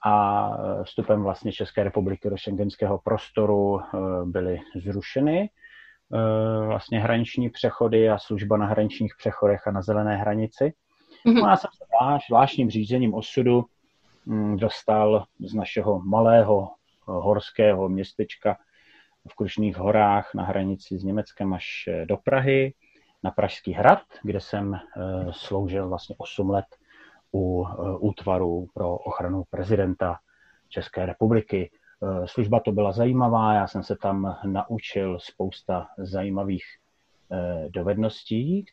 a 0.06 0.50
vstupem 0.84 1.24
vlastně 1.24 1.52
České 1.52 1.84
republiky 1.84 2.30
do 2.30 2.38
šengenského 2.38 2.98
prostoru 2.98 3.82
byly 4.26 4.60
zrušeny 4.84 5.50
vlastně 6.68 7.00
hraniční 7.00 7.50
přechody 7.50 8.10
a 8.10 8.18
služba 8.18 8.58
na 8.58 8.66
hraničních 8.66 9.16
přechodech 9.18 9.68
a 9.68 9.72
na 9.72 9.82
zelené 9.82 10.18
hranici. 10.18 10.74
Mm-hmm. 11.26 11.42
No 11.42 11.50
já 11.50 11.56
jsem 11.56 11.70
se 11.78 11.86
zvláštním 12.28 12.70
řízením 12.70 13.14
osudu 13.14 13.66
mm, 14.26 14.58
dostal 14.58 15.26
z 15.40 15.54
našeho 15.54 16.02
malého 16.02 16.70
eh, 16.70 16.72
horského 17.06 17.90
městečka 17.90 18.58
v 19.32 19.36
Krušných 19.36 19.78
horách 19.78 20.34
na 20.34 20.44
hranici 20.44 20.98
s 20.98 21.04
Německem 21.04 21.54
až 21.54 21.86
eh, 21.88 22.06
do 22.06 22.18
Prahy, 22.18 22.74
na 23.24 23.32
Pražský 23.32 23.74
hrad, 23.74 24.02
kde 24.24 24.40
jsem 24.40 24.80
sloužil 25.32 25.90
vlastně 25.90 26.16
8 26.20 26.50
let 26.50 26.66
u 27.34 27.66
útvaru 28.00 28.68
pro 28.74 28.98
ochranu 28.98 29.44
prezidenta 29.50 30.20
České 30.70 31.06
republiky. 31.06 31.72
Eh, 32.04 32.28
služba 32.28 32.60
to 32.60 32.72
byla 32.72 32.92
zajímavá, 32.92 33.54
já 33.54 33.68
jsem 33.68 33.84
se 33.84 33.96
tam 33.96 34.38
naučil 34.46 35.20
spousta 35.20 35.88
zajímavých 35.98 36.64
eh, 37.32 37.70
dovedností, 37.70 38.66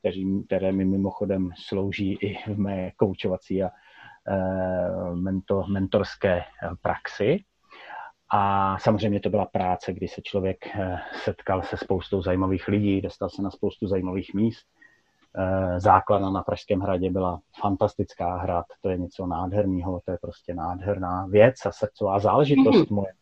které 0.46 0.72
mi 0.72 0.84
mimochodem 0.84 1.50
slouží 1.56 2.12
i 2.12 2.52
v 2.52 2.58
mé 2.58 2.90
koučovací 2.90 3.62
a 3.62 3.70
eh, 4.28 5.14
mentor, 5.14 5.68
mentorské 5.68 6.42
praxi. 6.82 7.44
A 8.34 8.78
samozřejmě 8.78 9.20
to 9.20 9.30
byla 9.30 9.46
práce, 9.46 9.92
kdy 9.92 10.08
se 10.08 10.22
člověk 10.22 10.58
setkal 11.24 11.62
se 11.62 11.76
spoustou 11.76 12.22
zajímavých 12.22 12.68
lidí, 12.68 13.00
dostal 13.00 13.28
se 13.28 13.42
na 13.42 13.50
spoustu 13.50 13.86
zajímavých 13.86 14.34
míst. 14.34 14.66
Základna 15.76 16.30
na 16.30 16.42
Pražském 16.42 16.80
hradě 16.80 17.10
byla 17.10 17.40
fantastická 17.60 18.36
hrad, 18.36 18.66
to 18.82 18.88
je 18.88 18.98
něco 18.98 19.26
nádherného, 19.26 20.00
to 20.04 20.10
je 20.10 20.18
prostě 20.20 20.54
nádherná 20.54 21.26
věc 21.26 21.54
a 21.66 21.72
srdcová 21.72 22.18
záležitost 22.18 22.76
mm-hmm. 22.76 22.94
moje. 22.94 23.12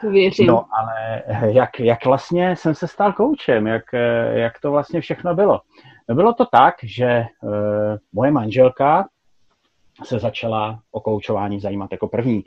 To 0.00 0.10
věřím. 0.10 0.46
No, 0.46 0.66
ale 0.72 1.22
jak, 1.52 1.80
jak 1.80 2.04
vlastně 2.04 2.56
jsem 2.56 2.74
se 2.74 2.88
stal 2.88 3.12
koučem, 3.12 3.66
jak, 3.66 3.84
jak 4.30 4.60
to 4.60 4.70
vlastně 4.70 5.00
všechno 5.00 5.34
bylo? 5.34 5.60
No, 6.08 6.14
bylo 6.14 6.34
to 6.34 6.46
tak, 6.52 6.74
že 6.82 7.24
moje 8.12 8.30
manželka 8.30 9.08
se 10.04 10.18
začala 10.18 10.80
o 10.90 11.00
koučování 11.00 11.60
zajímat 11.60 11.92
jako 11.92 12.08
první. 12.08 12.42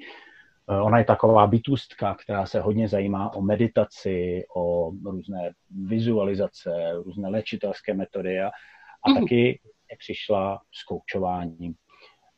Uh, 0.72 0.86
ona 0.86 0.98
je 0.98 1.06
taková 1.06 1.48
bytůstka, 1.48 2.16
která 2.16 2.46
se 2.46 2.62
hodně 2.62 2.88
zajímá 2.88 3.34
o 3.34 3.42
meditaci, 3.42 4.44
o 4.56 4.92
různé 5.06 5.52
vizualizace, 5.86 6.92
různé 7.06 7.30
léčitelské 7.30 7.94
metody 7.94 8.42
a, 8.42 8.52
a 9.04 9.10
mm. 9.10 9.16
taky 9.16 9.60
přišla 9.98 10.62
s 10.74 10.84
koučováním. 10.84 11.74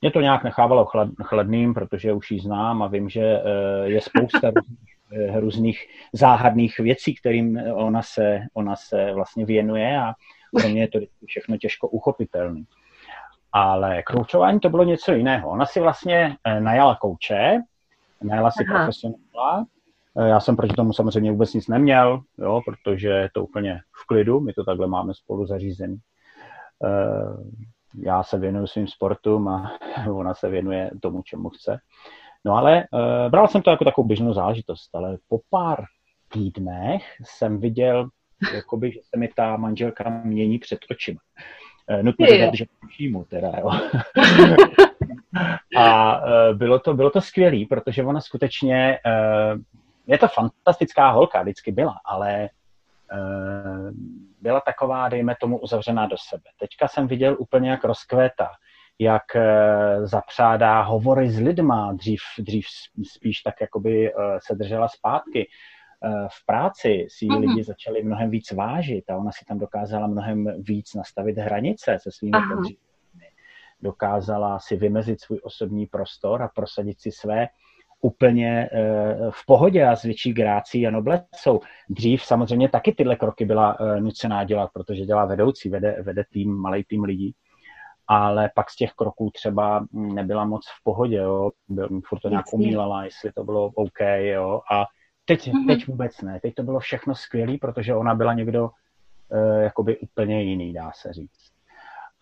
Mě 0.02 0.12
to 0.12 0.22
nějak 0.22 0.44
nechávalo 0.44 0.86
chlad, 0.86 1.10
chladným, 1.24 1.74
protože 1.74 2.14
už 2.14 2.32
ji 2.32 2.40
znám 2.40 2.84
a 2.84 2.88
vím, 2.88 3.10
že 3.10 3.22
eh, 3.22 3.42
je 3.84 4.02
spousta 4.02 4.52
různých, 4.56 4.80
eh, 5.14 5.40
různých 5.40 5.88
záhadných 6.14 6.80
věcí, 6.80 7.16
kterým 7.16 7.60
ona 7.74 8.02
se, 8.02 8.42
ona 8.54 8.76
se 8.76 9.14
vlastně 9.14 9.46
věnuje 9.46 10.00
a 10.00 10.14
pro 10.60 10.70
mě 10.70 10.82
je 10.82 10.88
to 10.88 11.00
všechno 11.26 11.58
těžko 11.58 11.88
uchopitelné. 11.88 12.64
Ale 13.52 14.04
koučování 14.04 14.60
to 14.60 14.70
bylo 14.70 14.84
něco 14.84 15.14
jiného. 15.14 15.50
Ona 15.50 15.66
si 15.66 15.80
vlastně 15.80 16.36
eh, 16.44 16.60
najala 16.60 16.96
kouče, 16.96 17.60
najala 18.24 18.52
si 18.52 18.64
Aha. 18.66 18.78
profesionála. 18.78 19.66
Já 20.28 20.40
jsem 20.40 20.56
proti 20.56 20.74
tomu 20.74 20.94
samozřejmě 20.94 21.32
vůbec 21.32 21.54
nic 21.54 21.68
neměl, 21.68 22.22
jo, 22.38 22.62
protože 22.66 23.08
je 23.10 23.30
to 23.34 23.44
úplně 23.44 23.80
v 24.04 24.08
klidu, 24.08 24.40
my 24.40 24.54
to 24.54 24.64
takhle 24.64 24.88
máme 24.88 25.14
spolu 25.14 25.46
zařízený 25.46 25.98
já 27.96 28.24
se 28.24 28.38
věnuju 28.38 28.68
svým 28.68 28.88
sportům 28.88 29.48
a 29.48 29.72
ona 30.14 30.34
se 30.34 30.50
věnuje 30.50 30.92
tomu, 31.02 31.22
čemu 31.22 31.50
chce. 31.50 31.80
No 32.46 32.54
ale 32.54 32.84
uh, 32.92 33.32
bral 33.32 33.48
jsem 33.48 33.62
to 33.62 33.70
jako 33.70 33.86
takovou 33.86 34.08
běžnou 34.08 34.34
záležitost, 34.34 34.96
ale 34.96 35.18
po 35.28 35.40
pár 35.50 35.84
týdnech 36.30 37.04
jsem 37.24 37.60
viděl, 37.60 38.10
jakoby, 38.54 38.92
že 38.92 39.00
se 39.04 39.20
mi 39.20 39.28
ta 39.36 39.58
manželka 39.58 40.22
mění 40.24 40.60
před 40.60 40.80
očima. 40.92 41.20
Nutno 42.02 42.28
dodat, 42.28 42.54
že 42.54 42.66
mu 43.10 43.26
teda, 43.26 43.52
jo. 43.60 43.70
a 45.78 46.18
uh, 46.18 46.58
bylo 46.58 46.80
to, 46.80 46.94
bylo 46.94 47.10
to 47.10 47.22
skvělé, 47.22 47.66
protože 47.70 48.04
ona 48.04 48.22
skutečně, 48.22 49.00
uh, 49.06 49.62
je 50.08 50.18
to 50.18 50.28
fantastická 50.28 51.10
holka, 51.10 51.42
vždycky 51.42 51.72
byla, 51.72 52.00
ale 52.06 52.50
uh, 53.14 53.92
byla 54.42 54.62
taková, 54.62 55.10
dejme 55.10 55.36
tomu, 55.42 55.60
uzavřená 55.60 56.08
do 56.08 56.16
sebe. 56.30 56.44
Teďka 56.60 56.88
jsem 56.88 57.08
viděl 57.08 57.36
úplně, 57.40 57.70
jak 57.70 57.84
rozkvétá, 57.84 58.50
jak 59.00 59.24
zapřádá 60.04 60.82
hovory 60.82 61.30
s 61.30 61.40
lidma, 61.40 61.94
dřív, 61.94 62.20
dřív 62.40 62.66
spíš 63.16 63.42
tak 63.42 63.62
jakoby 63.62 64.14
se 64.48 64.56
držela 64.56 64.88
zpátky. 64.88 65.50
V 66.28 66.46
práci 66.46 67.08
si 67.10 67.26
ji 67.26 67.34
lidi 67.34 67.64
začali 67.64 68.04
mnohem 68.04 68.30
víc 68.30 68.52
vážit 68.52 69.10
a 69.10 69.18
ona 69.18 69.32
si 69.32 69.46
tam 69.46 69.60
dokázala 69.60 70.08
mnohem 70.08 70.62
víc 70.62 70.94
nastavit 70.94 71.38
hranice 71.38 71.98
se 72.02 72.12
svými 72.12 72.38
podřízenými. 72.50 72.93
Dokázala 73.84 74.60
si 74.60 74.76
vymezit 74.76 75.22
svůj 75.22 75.40
osobní 75.44 75.86
prostor 75.86 76.42
a 76.42 76.48
prosadit 76.48 77.02
si 77.02 77.12
své 77.12 77.48
úplně 78.02 78.70
eh, 78.72 79.18
v 79.30 79.46
pohodě 79.46 79.86
a 79.86 79.96
s 79.96 80.04
větší 80.04 80.34
grácí 80.34 80.88
a 80.88 80.92
noblesou. 80.92 81.60
Dřív 81.90 82.24
samozřejmě 82.24 82.70
taky 82.70 82.92
tyhle 82.92 83.16
kroky 83.16 83.46
byla 83.46 83.78
eh, 83.80 84.02
nucená 84.02 84.44
dělat, 84.44 84.70
protože 84.74 85.06
dělá 85.06 85.26
vedoucí, 85.26 85.70
vede, 85.70 85.98
vede 86.02 86.24
tým, 86.32 86.54
malý 86.54 86.84
tým 86.84 87.04
lidí, 87.04 87.36
ale 88.08 88.52
pak 88.56 88.70
z 88.70 88.76
těch 88.76 88.92
kroků 88.92 89.32
třeba 89.34 89.86
nebyla 89.92 90.46
moc 90.46 90.66
v 90.68 90.84
pohodě, 90.84 91.18
jo. 91.18 91.52
Byl, 91.70 91.90
furt 92.06 92.20
to 92.20 92.30
nějak 92.30 92.54
umílala, 92.54 93.06
jestli 93.06 93.32
to 93.32 93.44
bylo 93.44 93.66
OK, 93.66 94.00
jo. 94.20 94.62
A 94.72 94.86
teď, 95.26 95.48
mm-hmm. 95.48 95.68
teď 95.68 95.88
vůbec 95.88 96.22
ne. 96.22 96.40
Teď 96.40 96.54
to 96.54 96.64
bylo 96.64 96.80
všechno 96.80 97.16
skvělé, 97.16 97.58
protože 97.62 97.96
ona 97.96 98.16
byla 98.16 98.34
někdo 98.34 98.64
uh, 98.64 99.62
jakoby 99.62 99.98
úplně 99.98 100.44
jiný, 100.44 100.74
dá 100.74 100.92
se 100.96 101.14
říct. 101.14 101.53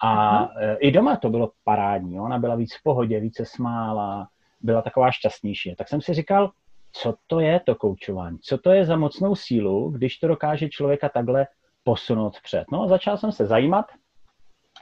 A 0.04 0.42
uh, 0.42 0.50
i 0.80 0.92
doma 0.92 1.16
to 1.16 1.30
bylo 1.30 1.52
parádní. 1.64 2.20
Ona 2.20 2.40
byla 2.40 2.56
víc 2.56 2.76
v 2.76 2.84
pohodě, 2.84 3.20
více 3.20 3.46
smála, 3.46 4.28
byla 4.62 4.82
taková 4.82 5.12
šťastnější. 5.12 5.76
Tak 5.76 5.88
jsem 5.88 6.02
si 6.02 6.14
říkal, 6.14 6.52
co 6.92 7.14
to 7.28 7.40
je 7.40 7.60
to 7.60 7.76
koučování? 7.76 8.40
Co 8.40 8.58
to 8.58 8.72
je 8.72 8.86
za 8.86 8.96
mocnou 8.96 9.36
sílu, 9.36 9.90
když 9.90 10.18
to 10.18 10.28
dokáže 10.28 10.70
člověka 10.70 11.10
takhle 11.10 11.48
posunout 11.84 12.34
před? 12.44 12.64
No 12.72 12.84
a 12.84 12.88
začal 12.88 13.18
jsem 13.18 13.32
se 13.32 13.46
zajímat 13.46 13.86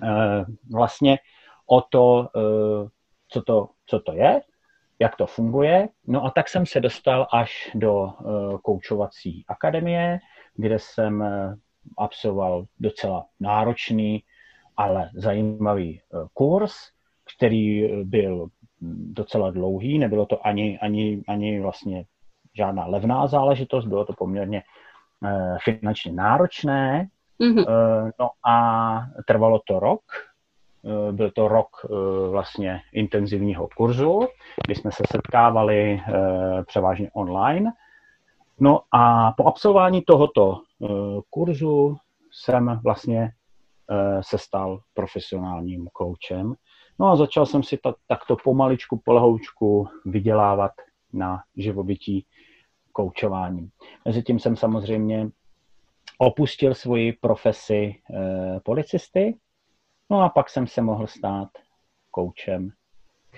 uh, 0.04 0.10
vlastně 0.72 1.18
o 1.70 1.82
to, 1.82 2.30
uh, 2.36 2.88
co 3.28 3.42
to, 3.42 3.70
co 3.86 4.00
to 4.00 4.14
je, 4.14 4.42
jak 5.00 5.16
to 5.16 5.26
funguje. 5.26 5.90
No 6.08 6.26
a 6.26 6.32
tak 6.32 6.50
jsem 6.50 6.66
se 6.66 6.80
dostal 6.80 7.28
až 7.34 7.72
do 7.76 8.04
uh, 8.04 8.58
koučovací 8.58 9.46
akademie, 9.48 10.20
kde 10.56 10.80
jsem 10.80 11.22
uh, 11.22 11.54
absolvoval 11.98 12.66
docela 12.80 13.26
náročný, 13.40 14.24
ale 14.80 15.10
zajímavý 15.14 16.02
uh, 16.10 16.28
kurz, 16.34 16.74
který 17.38 17.90
byl 18.04 18.48
docela 19.12 19.52
dlouhý, 19.52 20.00
nebylo 20.00 20.26
to 20.26 20.48
ani, 20.48 20.80
ani, 20.80 21.24
ani 21.28 21.62
vlastně 21.62 22.06
žádná 22.54 22.86
levná 22.86 23.28
záležitost, 23.28 23.86
bylo 23.86 24.06
to 24.06 24.14
poměrně 24.14 24.64
uh, 25.22 25.58
finančně 25.64 26.12
náročné, 26.12 27.08
mm-hmm. 27.40 27.66
no 28.20 28.30
a 28.48 29.00
trvalo 29.28 29.60
to 29.68 29.80
rok, 29.80 30.02
byl 31.12 31.32
to 31.32 31.48
rok 31.48 31.70
vlastně 32.32 32.82
intenzivního 32.94 33.68
kurzu, 33.78 34.28
kdy 34.66 34.76
jsme 34.76 34.92
se 34.92 35.04
setkávali 35.12 36.02
převážně 36.66 37.10
online, 37.14 37.72
no 38.60 38.82
a 38.92 39.32
po 39.32 39.48
absolvování 39.48 40.02
tohoto 40.02 40.62
kurzu 41.30 41.98
jsem 42.32 42.80
vlastně 42.84 43.32
se 44.22 44.38
stal 44.38 44.80
profesionálním 44.94 45.88
koučem 45.94 46.56
No 47.00 47.08
a 47.08 47.16
začal 47.16 47.46
jsem 47.46 47.64
si 47.64 47.78
ta, 47.78 47.96
takto 48.08 48.36
pomaličku, 48.44 49.02
polehoučku 49.06 49.88
vydělávat 50.06 50.72
na 51.14 51.44
živobytí 51.58 52.26
koučováním. 52.92 53.70
Mezitím 54.06 54.40
jsem 54.40 54.56
samozřejmě 54.56 55.30
opustil 56.18 56.76
svoji 56.76 57.14
profesi 57.14 57.76
e, 57.76 57.96
policisty, 58.60 59.38
no 60.10 60.22
a 60.22 60.30
pak 60.30 60.50
jsem 60.50 60.68
se 60.68 60.82
mohl 60.82 61.08
stát 61.08 61.50
koučem, 62.12 62.70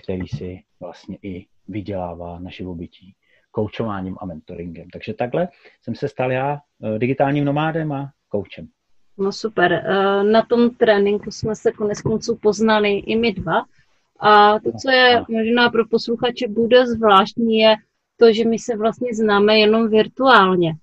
který 0.02 0.28
si 0.28 0.64
vlastně 0.80 1.18
i 1.22 1.46
vydělává 1.68 2.38
na 2.38 2.50
živobytí 2.50 3.14
koučováním 3.50 4.16
a 4.20 4.26
mentoringem. 4.26 4.90
Takže 4.90 5.14
takhle 5.14 5.48
jsem 5.80 5.94
se 5.94 6.08
stal 6.08 6.32
já 6.32 6.58
e, 6.82 6.98
digitálním 6.98 7.44
nomádem 7.44 7.92
a 7.92 8.12
koučem. 8.28 8.68
No 9.18 9.32
super. 9.32 9.72
Eh, 9.72 10.24
na 10.24 10.42
tom 10.42 10.70
tréninku 10.70 11.30
jsme 11.30 11.56
se 11.56 11.72
konec 11.72 12.00
konců 12.00 12.38
poznali 12.42 12.92
i 12.92 13.16
my 13.16 13.32
dva. 13.32 13.64
A 14.20 14.58
to, 14.58 14.72
co 14.82 14.90
je 14.90 15.22
možná 15.28 15.70
pro 15.70 15.86
posluchače 15.86 16.48
bude 16.48 16.86
zvláštní, 16.86 17.58
je 17.58 17.74
to, 18.16 18.32
že 18.32 18.44
my 18.44 18.58
se 18.58 18.76
vlastně 18.76 19.14
známe 19.14 19.58
jenom 19.58 19.88
virtuálně. 19.88 20.74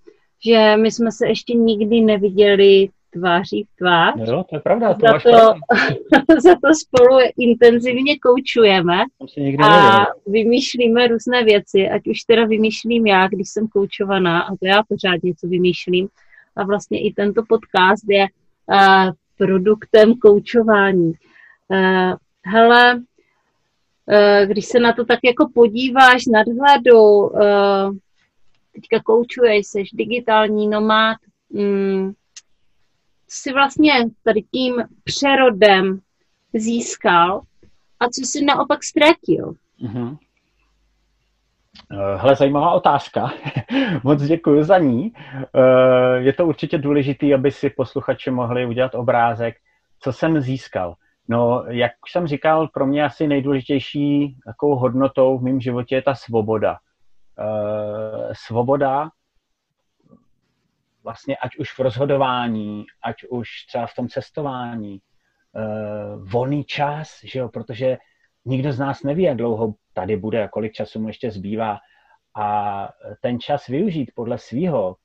Že 0.45 0.77
my 0.77 0.91
jsme 0.91 1.12
se 1.12 1.27
ještě 1.27 1.53
nikdy 1.53 2.01
neviděli 2.01 2.89
tváří 3.09 3.63
v 3.63 3.77
tvář. 3.77 4.15
No, 4.31 4.43
to 4.43 4.55
je 4.55 4.59
pravda. 4.59 4.93
To 4.93 5.07
za, 5.07 5.19
to, 5.19 6.39
za 6.39 6.55
to 6.55 6.74
spolu 6.74 7.19
intenzivně 7.38 8.19
koučujeme 8.19 9.03
a 9.63 10.05
vymýšlíme 10.27 11.07
různé 11.07 11.43
věci, 11.43 11.89
ať 11.89 12.07
už 12.07 12.22
teda 12.22 12.46
vymýšlím 12.46 13.07
já, 13.07 13.27
když 13.27 13.50
jsem 13.50 13.68
koučovaná, 13.68 14.42
a 14.42 14.50
to 14.50 14.65
já 14.65 14.83
pořád 14.83 15.24
něco 15.24 15.48
vymýšlím, 15.48 16.07
a 16.59 16.65
vlastně 16.65 17.01
i 17.01 17.13
tento 17.13 17.43
podcast 17.50 18.03
je 18.09 18.27
uh, 18.67 19.11
produktem 19.37 20.13
koučování. 20.15 21.13
Uh, 21.67 22.13
hele, 22.45 22.95
uh, 22.95 24.45
když 24.48 24.65
se 24.65 24.79
na 24.79 24.93
to 24.93 25.05
tak 25.05 25.19
jako 25.24 25.50
podíváš 25.53 26.25
nadhledu, 26.25 27.01
uh, 27.01 27.95
teďka 28.74 29.00
koučuješ, 29.03 29.67
jsi 29.67 29.83
digitální 29.93 30.67
nomád, 30.67 31.17
si 33.27 33.53
vlastně 33.53 33.91
tady 34.24 34.41
tím 34.41 34.75
přerodem 35.03 36.00
získal 36.53 37.41
a 38.00 38.05
co 38.05 38.22
si 38.25 38.45
naopak 38.45 38.83
ztratil? 38.83 39.53
Mm-hmm. 39.81 40.17
Eh, 41.91 42.17
hele, 42.17 42.35
zajímavá 42.35 42.71
otázka. 42.71 43.31
Moc 44.03 44.23
děkuji 44.23 44.63
za 44.63 44.77
ní. 44.77 45.13
Eh, 45.55 46.17
je 46.17 46.33
to 46.33 46.45
určitě 46.47 46.77
důležité, 46.77 47.33
aby 47.33 47.51
si 47.51 47.69
posluchači 47.69 48.31
mohli 48.31 48.65
udělat 48.65 48.95
obrázek, 48.95 49.55
co 49.99 50.13
jsem 50.13 50.41
získal. 50.41 50.95
No, 51.27 51.63
jak 51.67 51.91
už 52.05 52.11
jsem 52.11 52.27
říkal, 52.27 52.67
pro 52.67 52.85
mě 52.85 53.05
asi 53.05 53.27
nejdůležitější 53.27 54.37
takovou 54.45 54.75
hodnotou 54.75 55.37
v 55.37 55.43
mém 55.43 55.61
životě 55.61 55.95
je 55.95 56.01
ta 56.01 56.15
svoboda. 56.15 56.77
Eh, 57.39 58.33
svoboda 58.33 59.09
vlastně 61.03 61.37
ať 61.37 61.57
už 61.57 61.73
v 61.73 61.79
rozhodování, 61.79 62.85
ať 63.03 63.15
už 63.29 63.49
třeba 63.67 63.87
v 63.87 63.95
tom 63.95 64.07
cestování, 64.07 64.99
volný 66.23 66.63
čas, 66.63 67.19
že 67.23 67.39
jo, 67.39 67.49
protože 67.49 67.97
nikdo 68.45 68.73
z 68.73 68.79
nás 68.79 69.03
neví, 69.03 69.23
jak 69.23 69.37
dlouho 69.37 69.75
tady 69.93 70.17
bude 70.17 70.43
a 70.43 70.47
kolik 70.47 70.73
času 70.73 70.99
mu 70.99 71.07
ještě 71.07 71.31
zbývá. 71.31 71.77
A 72.39 72.89
ten 73.21 73.39
čas 73.39 73.67
využít 73.67 74.11
podle 74.15 74.37
svýho, 74.37 74.95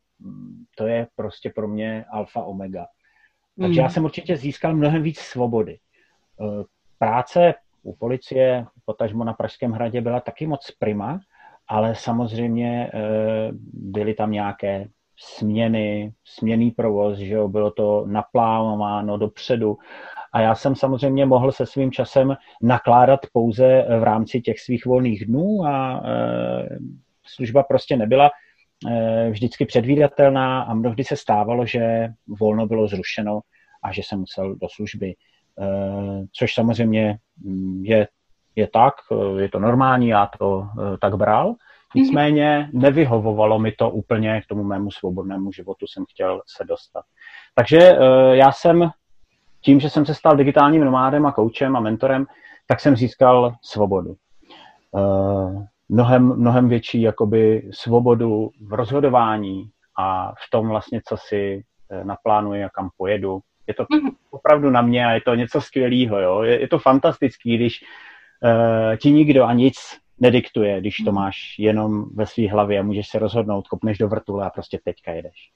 to 0.76 0.86
je 0.86 1.06
prostě 1.16 1.50
pro 1.50 1.68
mě 1.68 2.04
alfa 2.10 2.44
omega. 2.44 2.86
Takže 3.60 3.80
já 3.80 3.86
hmm. 3.86 3.94
jsem 3.94 4.04
určitě 4.04 4.36
získal 4.36 4.76
mnohem 4.76 5.02
víc 5.02 5.18
svobody. 5.18 5.72
E, 5.72 5.78
práce 6.98 7.54
u 7.82 7.96
policie, 7.96 8.66
potažmo 8.84 9.24
na 9.24 9.32
Pražském 9.32 9.72
hradě, 9.72 10.00
byla 10.00 10.20
taky 10.20 10.46
moc 10.46 10.70
prima, 10.70 11.20
ale 11.68 11.94
samozřejmě 11.94 12.86
e, 12.86 12.90
byly 13.72 14.14
tam 14.14 14.30
nějaké 14.30 14.88
směny, 15.16 16.12
směný 16.24 16.70
provoz, 16.70 17.18
že 17.18 17.34
jo, 17.34 17.48
bylo 17.48 17.70
to 17.70 18.04
naplánováno 18.06 19.18
dopředu 19.18 19.78
a 20.34 20.40
já 20.40 20.54
jsem 20.54 20.76
samozřejmě 20.76 21.26
mohl 21.26 21.52
se 21.52 21.66
svým 21.66 21.92
časem 21.92 22.36
nakládat 22.62 23.20
pouze 23.32 23.86
v 24.00 24.02
rámci 24.02 24.40
těch 24.40 24.60
svých 24.60 24.86
volných 24.86 25.26
dnů 25.26 25.64
a 25.66 26.02
e, 26.04 26.78
služba 27.26 27.62
prostě 27.62 27.96
nebyla 27.96 28.30
e, 28.90 29.30
vždycky 29.30 29.66
předvídatelná 29.66 30.62
a 30.62 30.74
mnohdy 30.74 31.04
se 31.04 31.16
stávalo, 31.16 31.66
že 31.66 32.08
volno 32.40 32.66
bylo 32.66 32.88
zrušeno 32.88 33.40
a 33.82 33.92
že 33.92 34.02
jsem 34.02 34.18
musel 34.18 34.54
do 34.54 34.68
služby, 34.68 35.06
e, 35.06 35.14
což 36.32 36.54
samozřejmě 36.54 37.18
je, 37.82 38.08
je 38.56 38.68
tak, 38.68 38.94
je 39.38 39.48
to 39.48 39.58
normální, 39.60 40.08
já 40.08 40.30
to 40.38 40.66
tak 41.00 41.14
bral. 41.16 41.54
Mhm. 41.94 42.04
Nicméně 42.04 42.70
nevyhovovalo 42.72 43.58
mi 43.58 43.72
to 43.72 43.90
úplně 43.90 44.40
k 44.40 44.46
tomu 44.46 44.64
mému 44.64 44.90
svobodnému 44.90 45.52
životu, 45.52 45.86
jsem 45.86 46.04
chtěl 46.10 46.42
se 46.56 46.64
dostat. 46.64 47.04
Takže 47.54 47.78
já 48.32 48.52
jsem 48.52 48.90
tím, 49.60 49.80
že 49.80 49.90
jsem 49.90 50.06
se 50.06 50.14
stal 50.14 50.36
digitálním 50.36 50.84
nomádem 50.84 51.26
a 51.26 51.32
koučem 51.32 51.76
a 51.76 51.80
mentorem, 51.80 52.26
tak 52.66 52.80
jsem 52.80 52.96
získal 52.96 53.54
svobodu. 53.62 54.14
Uh, 54.90 55.64
mnohem, 55.88 56.36
mnohem 56.36 56.68
větší 56.68 57.02
jakoby 57.02 57.70
svobodu 57.72 58.50
v 58.60 58.72
rozhodování 58.72 59.70
a 59.98 60.32
v 60.32 60.50
tom 60.50 60.68
vlastně, 60.68 61.00
co 61.06 61.16
si 61.16 61.64
eh, 61.90 62.04
naplánuji 62.04 62.64
a 62.64 62.68
kam 62.68 62.88
pojedu. 62.96 63.40
Je 63.66 63.74
to 63.74 63.86
mhm. 63.90 64.10
opravdu 64.30 64.70
na 64.70 64.82
mě 64.82 65.06
a 65.06 65.10
je 65.10 65.20
to 65.20 65.34
něco 65.34 65.60
skvělého. 65.60 66.20
Jo? 66.20 66.42
Je, 66.42 66.60
je 66.60 66.68
to 66.68 66.78
fantastický, 66.78 67.56
když 67.56 67.84
uh, 68.42 68.96
ti 68.96 69.12
nikdo 69.12 69.44
a 69.44 69.52
nic 69.52 69.76
nediktuje, 70.20 70.80
když 70.80 70.96
to 70.96 71.12
mhm. 71.12 71.14
máš 71.14 71.36
jenom 71.58 72.04
ve 72.14 72.26
své 72.26 72.48
hlavě 72.48 72.78
a 72.78 72.82
můžeš 72.82 73.08
se 73.08 73.18
rozhodnout, 73.18 73.68
kopneš 73.68 73.98
do 73.98 74.08
vrtule 74.08 74.46
a 74.46 74.50
prostě 74.50 74.80
teďka 74.84 75.12
jedeš. 75.12 75.50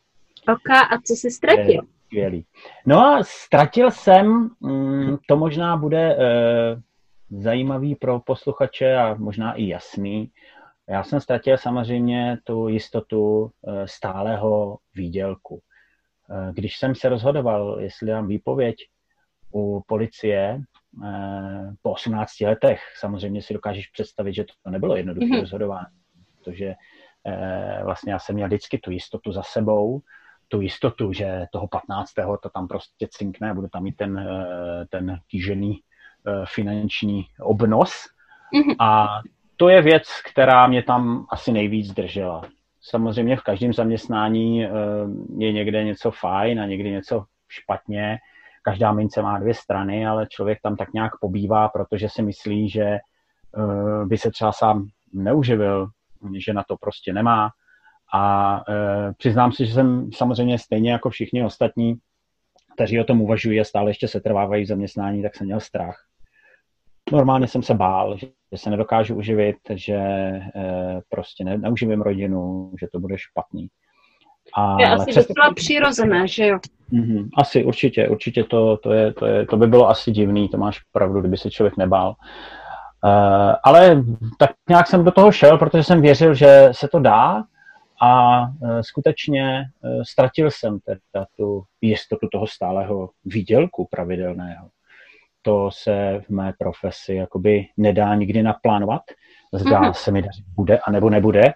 Ok, 0.49 0.71
a 0.71 1.01
co 1.05 1.13
jsi 1.13 1.31
ztratil? 1.31 1.83
Skvělý. 2.07 2.45
No 2.87 3.07
a 3.07 3.25
ztratil 3.25 3.91
jsem, 3.91 4.51
mm, 4.61 5.17
to 5.29 5.37
možná 5.37 5.77
bude 5.77 6.17
eh, 6.17 6.81
zajímavý 7.31 7.95
pro 7.95 8.21
posluchače 8.21 8.97
a 8.97 9.15
možná 9.15 9.55
i 9.55 9.69
jasný. 9.69 10.31
Já 10.89 11.05
jsem 11.05 11.21
ztratil 11.21 11.59
samozřejmě 11.59 12.39
tu 12.45 12.69
jistotu 12.69 13.51
eh, 13.67 13.89
stálého 13.89 14.79
výdělku. 14.95 15.61
Eh, 16.31 16.53
když 16.53 16.79
jsem 16.79 16.95
se 16.95 17.09
rozhodoval, 17.09 17.77
jestli 17.81 18.09
dám 18.09 18.27
výpověď 18.27 18.77
u 19.55 19.83
policie 19.87 20.63
po 21.83 21.91
18 21.91 22.41
letech, 22.41 22.81
samozřejmě 22.99 23.43
si 23.43 23.55
dokážeš 23.55 23.87
představit, 23.87 24.35
že 24.35 24.45
to 24.45 24.71
nebylo 24.71 24.97
jednoduché 24.97 25.27
mm-hmm. 25.27 25.41
rozhodování, 25.41 25.87
protože 26.39 26.75
vlastně 27.85 28.13
já 28.13 28.19
jsem 28.19 28.35
měl 28.35 28.49
vždycky 28.49 28.79
tu 28.79 28.91
jistotu 28.91 29.33
za 29.33 29.43
sebou, 29.43 30.03
tu 30.49 30.61
jistotu, 30.61 31.13
že 31.13 31.47
toho 31.53 31.69
15. 31.69 32.13
to 32.43 32.49
tam 32.49 32.69
prostě 32.69 33.09
cinkne, 33.11 33.55
bude 33.55 33.69
tam 33.69 33.83
mít 33.83 33.97
ten, 33.97 34.19
eh, 34.19 34.87
ten 34.87 35.21
kýžený 35.27 35.81
eh, 36.27 36.45
finanční 36.55 37.27
obnos. 37.41 37.93
Mm-hmm. 38.55 38.77
A 38.79 39.09
to 39.57 39.69
je 39.69 39.83
věc, 39.83 40.09
která 40.31 40.67
mě 40.67 40.83
tam 40.83 41.27
asi 41.31 41.53
nejvíc 41.53 41.93
držela. 41.93 42.43
Samozřejmě 42.81 43.37
v 43.37 43.43
každém 43.43 43.73
zaměstnání 43.73 44.65
eh, 44.65 44.71
je 45.39 45.53
někde 45.53 45.85
něco 45.85 46.11
fajn 46.11 46.61
a 46.61 46.67
někdy 46.67 46.91
něco 46.91 47.25
špatně. 47.49 48.19
Každá 48.69 48.93
mince 48.93 49.23
má 49.23 49.39
dvě 49.39 49.55
strany, 49.55 50.07
ale 50.07 50.27
člověk 50.31 50.59
tam 50.63 50.77
tak 50.77 50.93
nějak 50.93 51.13
pobývá, 51.21 51.69
protože 51.69 52.09
si 52.09 52.23
myslí, 52.23 52.69
že 52.69 52.99
by 54.05 54.19
se 54.19 54.31
třeba 54.31 54.53
sám 54.53 54.87
neuživil, 55.13 55.89
že 56.39 56.53
na 56.53 56.65
to 56.69 56.77
prostě 56.77 57.13
nemá. 57.13 57.51
A 58.15 58.65
přiznám 59.19 59.53
si, 59.53 59.67
že 59.67 59.73
jsem 59.73 60.13
samozřejmě 60.13 60.59
stejně 60.59 60.93
jako 60.93 61.11
všichni 61.11 61.45
ostatní, 61.45 61.95
kteří 62.75 63.01
o 63.01 63.05
tom 63.05 63.21
uvažují 63.21 63.61
a 63.61 63.65
stále 63.65 63.91
ještě 63.91 64.09
se 64.09 64.21
trvávají 64.21 64.65
v 64.65 64.69
zaměstnání, 64.69 65.23
tak 65.23 65.35
jsem 65.35 65.47
měl 65.47 65.61
strach. 65.61 65.97
Normálně 67.13 67.47
jsem 67.47 67.63
se 67.63 67.75
bál, 67.75 68.17
že 68.19 68.29
se 68.57 68.71
nedokážu 68.71 69.15
uživit, 69.15 69.57
že 69.71 69.95
eh, 69.95 71.01
prostě 71.09 71.45
ne, 71.45 71.59
neuživím 71.59 72.03
rodinu, 72.03 72.73
že 72.81 72.87
to 72.93 73.01
bude 73.01 73.19
špatný. 73.19 73.69
A, 74.55 74.77
je 74.81 74.87
asi 74.87 75.11
přesto... 75.11 75.33
docela 75.33 75.55
přirozené, 75.55 76.29
že 76.29 76.47
jo? 76.47 76.59
Mm-hmm, 76.93 77.29
asi, 77.37 77.65
určitě, 77.65 78.09
určitě 78.09 78.45
to, 78.45 78.77
to, 78.77 78.93
je, 78.93 79.13
to, 79.13 79.27
je, 79.27 79.47
to 79.47 79.57
by 79.57 79.67
bylo 79.67 79.89
asi 79.89 80.11
divný, 80.11 80.49
to 80.49 80.59
máš 80.59 80.81
pravdu, 80.93 81.21
kdyby 81.21 81.37
se 81.37 81.51
člověk 81.51 81.77
nebál. 81.77 82.15
Uh, 83.05 83.55
ale 83.65 84.05
tak 84.39 84.51
nějak 84.69 84.87
jsem 84.87 85.05
do 85.05 85.11
toho 85.11 85.33
šel, 85.33 85.59
protože 85.59 85.83
jsem 85.83 86.01
věřil, 86.01 86.35
že 86.35 86.69
se 86.73 86.89
to 86.89 86.99
dá 86.99 87.45
a 88.03 88.41
uh, 88.41 88.81
skutečně 88.81 89.65
uh, 89.81 90.03
ztratil 90.03 90.51
jsem 90.51 90.79
teda 90.81 91.27
tu 91.37 91.63
jistotu 91.81 92.29
toho 92.33 92.47
stálého 92.47 93.11
výdělku 93.25 93.89
pravidelného 93.91 94.69
to 95.49 95.71
se 95.73 96.21
v 96.27 96.31
mé 96.31 96.53
profesi 96.59 97.15
jakoby 97.15 97.67
nedá 97.77 98.15
nikdy 98.15 98.43
naplánovat. 98.43 99.03
Zdá 99.53 99.81
mm-hmm. 99.81 99.93
se 99.93 100.11
mi, 100.11 100.23
že 100.23 100.43
bude 100.57 100.79
a 100.79 100.91
nebo 100.91 101.11
nebude. 101.11 101.53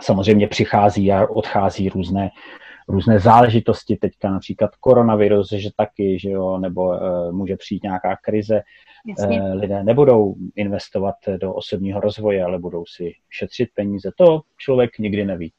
Samozřejmě 0.00 0.48
přichází 0.48 1.12
a 1.12 1.26
odchází 1.30 1.88
různé, 1.88 2.30
různé 2.88 3.18
záležitosti, 3.18 3.96
teďka 3.96 4.30
například 4.30 4.76
koronavirus, 4.76 5.52
že 5.52 5.70
taky, 5.76 6.18
že 6.18 6.30
jo, 6.30 6.58
nebo 6.58 6.86
uh, 6.88 7.32
může 7.32 7.56
přijít 7.56 7.82
nějaká 7.82 8.16
krize. 8.16 8.62
Uh, 9.18 9.54
lidé 9.54 9.84
nebudou 9.84 10.34
investovat 10.56 11.14
do 11.40 11.54
osobního 11.54 12.00
rozvoje, 12.00 12.44
ale 12.44 12.58
budou 12.58 12.84
si 12.86 13.12
šetřit 13.30 13.68
peníze. 13.74 14.10
To 14.16 14.40
člověk 14.58 14.98
nikdy 14.98 15.24
neví. 15.24 15.52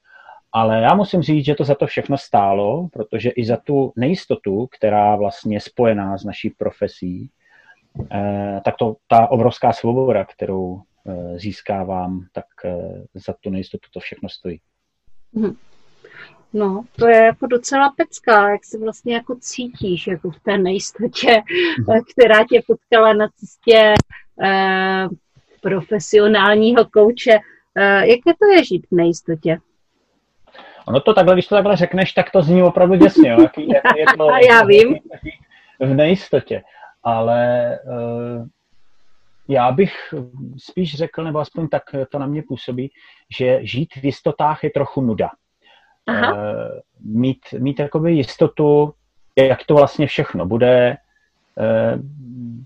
Ale 0.56 0.82
já 0.82 0.96
musím 0.96 1.22
říct, 1.22 1.46
že 1.46 1.56
to 1.56 1.63
za 1.63 1.76
to 1.76 1.88
všechno 1.88 2.17
stálo, 2.17 2.88
protože 2.93 3.30
i 3.30 3.46
za 3.46 3.58
tu 3.58 3.93
nejistotu, 3.96 4.67
která 4.78 5.15
vlastně 5.15 5.56
je 5.56 5.60
spojená 5.60 6.17
s 6.17 6.24
naší 6.24 6.50
profesí, 6.50 7.30
eh, 8.12 8.62
tak 8.65 8.76
to 8.78 8.96
ta 9.08 9.28
obrovská 9.28 9.74
svoboda, 9.74 10.26
kterou 10.26 10.82
eh, 10.82 10.93
získávám, 11.36 12.26
tak 12.32 12.46
eh, 12.66 13.04
za 13.13 13.34
tu 13.42 13.50
nejistotu 13.50 13.89
to 13.94 14.00
všechno 14.00 14.30
stojí. 14.30 14.60
Mhm. 15.34 15.56
No, 16.54 16.84
to 16.96 17.08
je 17.08 17.18
jako 17.18 17.48
docela 17.48 17.94
pecká, 17.98 18.50
jak 18.50 18.66
se 18.66 18.80
vlastně 18.80 19.13
jako 19.13 19.36
cítíš 19.36 20.08
jako 20.08 20.32
v 20.32 20.39
té 20.39 20.58
nejistotě, 20.58 21.42
mhm. 21.80 22.02
která 22.13 22.46
tě 22.50 22.62
potkala 22.68 23.13
na 23.13 23.28
cestě 23.36 23.94
eh, 24.44 25.08
profesionálního 25.62 26.86
kouče. 26.86 27.39
Eh, 27.78 28.08
jaké 28.08 28.32
to 28.39 28.46
je 28.56 28.66
žít 28.66 28.88
v 28.92 28.96
nejistotě? 28.96 29.58
Ono 30.88 31.00
to 31.00 31.13
takhle, 31.13 31.36
když 31.36 31.48
to 31.48 31.56
takhle 31.56 31.78
řekneš, 31.78 32.12
tak 32.12 32.32
to 32.32 32.42
zní 32.42 32.63
opravdu 32.63 32.96
děsně, 32.96 33.30
jo, 33.30 33.42
jaký, 33.42 33.68
jaký 33.74 34.00
je 34.00 34.06
to 34.18 34.30
Já 34.50 34.63
vím. 34.63 34.96
v 35.80 35.94
nejistotě. 35.94 36.63
Ale 37.04 37.80
uh, 37.86 38.48
já 39.54 39.72
bych 39.72 40.13
spíš 40.58 40.96
řekl, 40.96 41.24
nebo 41.24 41.39
aspoň 41.39 41.68
tak 41.68 41.84
to 42.10 42.20
na 42.20 42.26
mě 42.26 42.44
působí, 42.48 42.92
že 43.38 43.60
žít 43.62 43.94
v 43.94 44.06
jistotách 44.06 44.63
je 44.63 44.70
trochu 44.70 45.02
nuda. 45.02 45.30
Aha. 46.08 46.34
Uh, 46.34 46.39
mít, 47.00 47.39
mít 47.58 47.80
jakoby 47.80 48.13
jistotu, 48.13 48.94
jak 49.38 49.66
to 49.66 49.76
vlastně 49.76 50.08
všechno 50.08 50.46
bude. 50.46 50.98
Uh, 51.56 52.02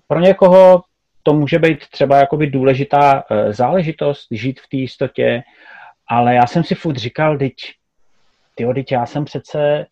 pro 0.07 0.19
někoho 0.19 0.83
to 1.23 1.33
může 1.33 1.59
být 1.59 1.87
třeba 1.87 2.17
jakoby 2.17 2.47
důležitá 2.47 3.23
uh, 3.31 3.51
záležitost, 3.51 4.27
žít 4.31 4.59
v 4.59 4.69
té 4.69 4.77
jistotě, 4.77 5.43
ale 6.07 6.35
já 6.35 6.47
jsem 6.47 6.63
si 6.63 6.75
furt 6.75 6.97
říkal, 6.97 7.37
teď 7.37 7.53
tyjo, 8.55 8.73
teď 8.73 8.91
já 8.91 9.05
jsem 9.05 9.25
přece 9.25 9.85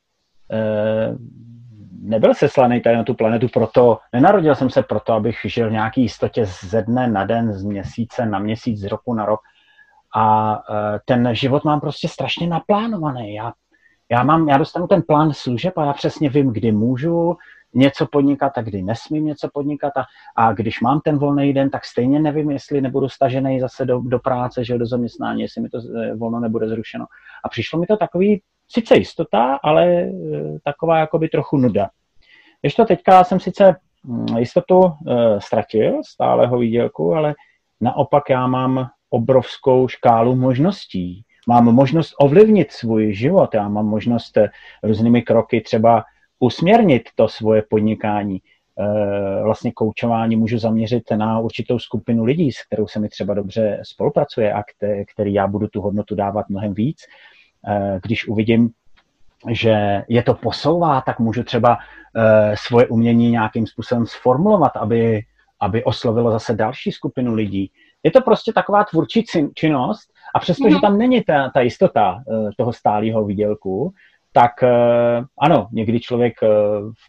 nebyl 2.06 2.34
seslaný 2.34 2.82
tady 2.82 2.96
na 2.96 3.04
tu 3.04 3.14
planetu 3.14 3.48
proto, 3.54 4.00
nenarodil 4.14 4.56
jsem 4.56 4.70
se 4.70 4.84
proto, 4.84 5.14
abych 5.14 5.38
žil 5.46 5.70
v 5.70 5.72
nějaký 5.72 6.02
jistotě 6.02 6.46
ze 6.46 6.82
dne 6.82 7.08
na 7.08 7.26
den, 7.26 7.54
z 7.54 7.64
měsíce 7.64 8.26
na 8.26 8.40
měsíc, 8.40 8.80
z 8.80 8.84
roku 8.86 9.14
na 9.14 9.26
rok. 9.26 9.40
A 10.16 10.56
e, 10.56 11.00
ten 11.06 11.36
život 11.36 11.64
mám 11.64 11.80
prostě 11.80 12.08
strašně 12.08 12.48
naplánovaný. 12.48 13.34
Já, 13.34 13.54
já, 14.10 14.24
mám, 14.24 14.50
já 14.50 14.58
dostanu 14.58 14.88
ten 14.88 15.02
plán 15.08 15.34
služeb 15.34 15.78
a 15.78 15.86
já 15.86 15.94
přesně 15.94 16.30
vím, 16.30 16.54
kdy 16.54 16.72
můžu 16.72 17.38
něco 17.74 18.08
podnikat 18.12 18.58
a 18.58 18.62
kdy 18.62 18.84
nesmím 18.84 19.26
něco 19.26 19.50
podnikat 19.54 19.94
a, 19.98 20.04
a 20.36 20.54
když 20.54 20.82
mám 20.82 21.02
ten 21.02 21.18
volný 21.18 21.54
den, 21.54 21.70
tak 21.70 21.86
stejně 21.86 22.20
nevím, 22.20 22.52
jestli 22.52 22.82
nebudu 22.82 23.10
stažený 23.10 23.60
zase 23.60 23.86
do, 23.86 24.00
do 24.00 24.20
práce, 24.20 24.64
že 24.64 24.78
do 24.78 24.86
zaměstnání, 24.86 25.42
jestli 25.42 25.62
mi 25.62 25.70
to 25.70 25.78
e, 25.78 26.16
volno 26.16 26.40
nebude 26.40 26.70
zrušeno. 26.70 27.06
A 27.46 27.50
přišlo 27.50 27.80
mi 27.80 27.86
to 27.86 27.98
takový 27.98 28.42
sice 28.68 28.98
jistota, 28.98 29.60
ale 29.64 29.86
e, 29.86 30.12
taková 30.64 31.00
jakoby 31.00 31.30
trochu 31.30 31.58
nuda. 31.58 31.90
Ještě 32.64 32.86
teďka 32.86 33.24
jsem 33.24 33.40
sice 33.40 33.76
mm, 34.04 34.38
jistotu 34.38 34.80
uh, 34.80 34.94
ztratil, 35.40 36.02
stáleho 36.06 36.58
výdělku, 36.58 37.14
ale 37.14 37.36
naopak 37.82 38.30
já 38.30 38.48
mám 38.48 38.88
obrovskou 39.10 39.88
škálu 39.88 40.36
možností. 40.36 41.24
Mám 41.48 41.66
možnost 41.66 42.14
ovlivnit 42.20 42.72
svůj 42.72 43.14
život, 43.14 43.54
já 43.54 43.70
mám 43.70 43.86
možnost 43.86 44.38
e, 44.38 44.50
různými 44.84 45.22
kroky 45.22 45.62
třeba 45.62 46.04
usměrnit 46.40 47.04
to 47.16 47.28
svoje 47.28 47.64
podnikání. 47.70 48.42
Vlastně 49.44 49.72
koučování 49.72 50.36
můžu 50.36 50.58
zaměřit 50.58 51.04
na 51.16 51.40
určitou 51.40 51.80
skupinu 51.80 52.24
lidí, 52.24 52.52
s 52.52 52.64
kterou 52.66 52.88
se 52.88 53.00
mi 53.00 53.10
třeba 53.10 53.34
dobře 53.34 53.80
spolupracuje 53.84 54.54
a 54.54 54.64
který 55.14 55.34
já 55.34 55.48
budu 55.48 55.68
tu 55.68 55.82
hodnotu 55.82 56.16
dávat 56.16 56.50
mnohem 56.50 56.74
víc. 56.74 56.98
Eh, 57.68 58.00
když 58.04 58.28
uvidím, 58.28 58.70
že 59.50 60.04
je 60.08 60.24
to 60.24 60.34
posouvá, 60.34 61.02
tak 61.02 61.20
můžu 61.20 61.44
třeba 61.44 61.78
eh, 62.16 62.56
svoje 62.58 62.88
umění 62.88 63.32
nějakým 63.32 63.68
způsobem 63.68 64.06
sformulovat, 64.06 64.78
aby, 64.78 65.22
aby 65.60 65.84
oslovilo 65.84 66.32
zase 66.32 66.54
další 66.54 66.92
skupinu 66.92 67.34
lidí. 67.34 67.72
Je 68.04 68.12
to 68.12 68.22
prostě 68.22 68.54
taková 68.54 68.84
tvůrčí 68.84 69.24
činnost 69.54 70.10
a 70.36 70.40
přestože 70.40 70.76
mm-hmm. 70.76 70.82
tam 70.82 70.98
není 70.98 71.24
ta, 71.24 71.50
ta 71.50 71.62
jistota 71.62 72.20
eh, 72.20 72.50
toho 72.58 72.74
stálého 72.74 73.26
výdělku, 73.26 73.94
tak 74.34 74.52
ano, 75.40 75.68
někdy 75.72 76.00
člověk 76.00 76.34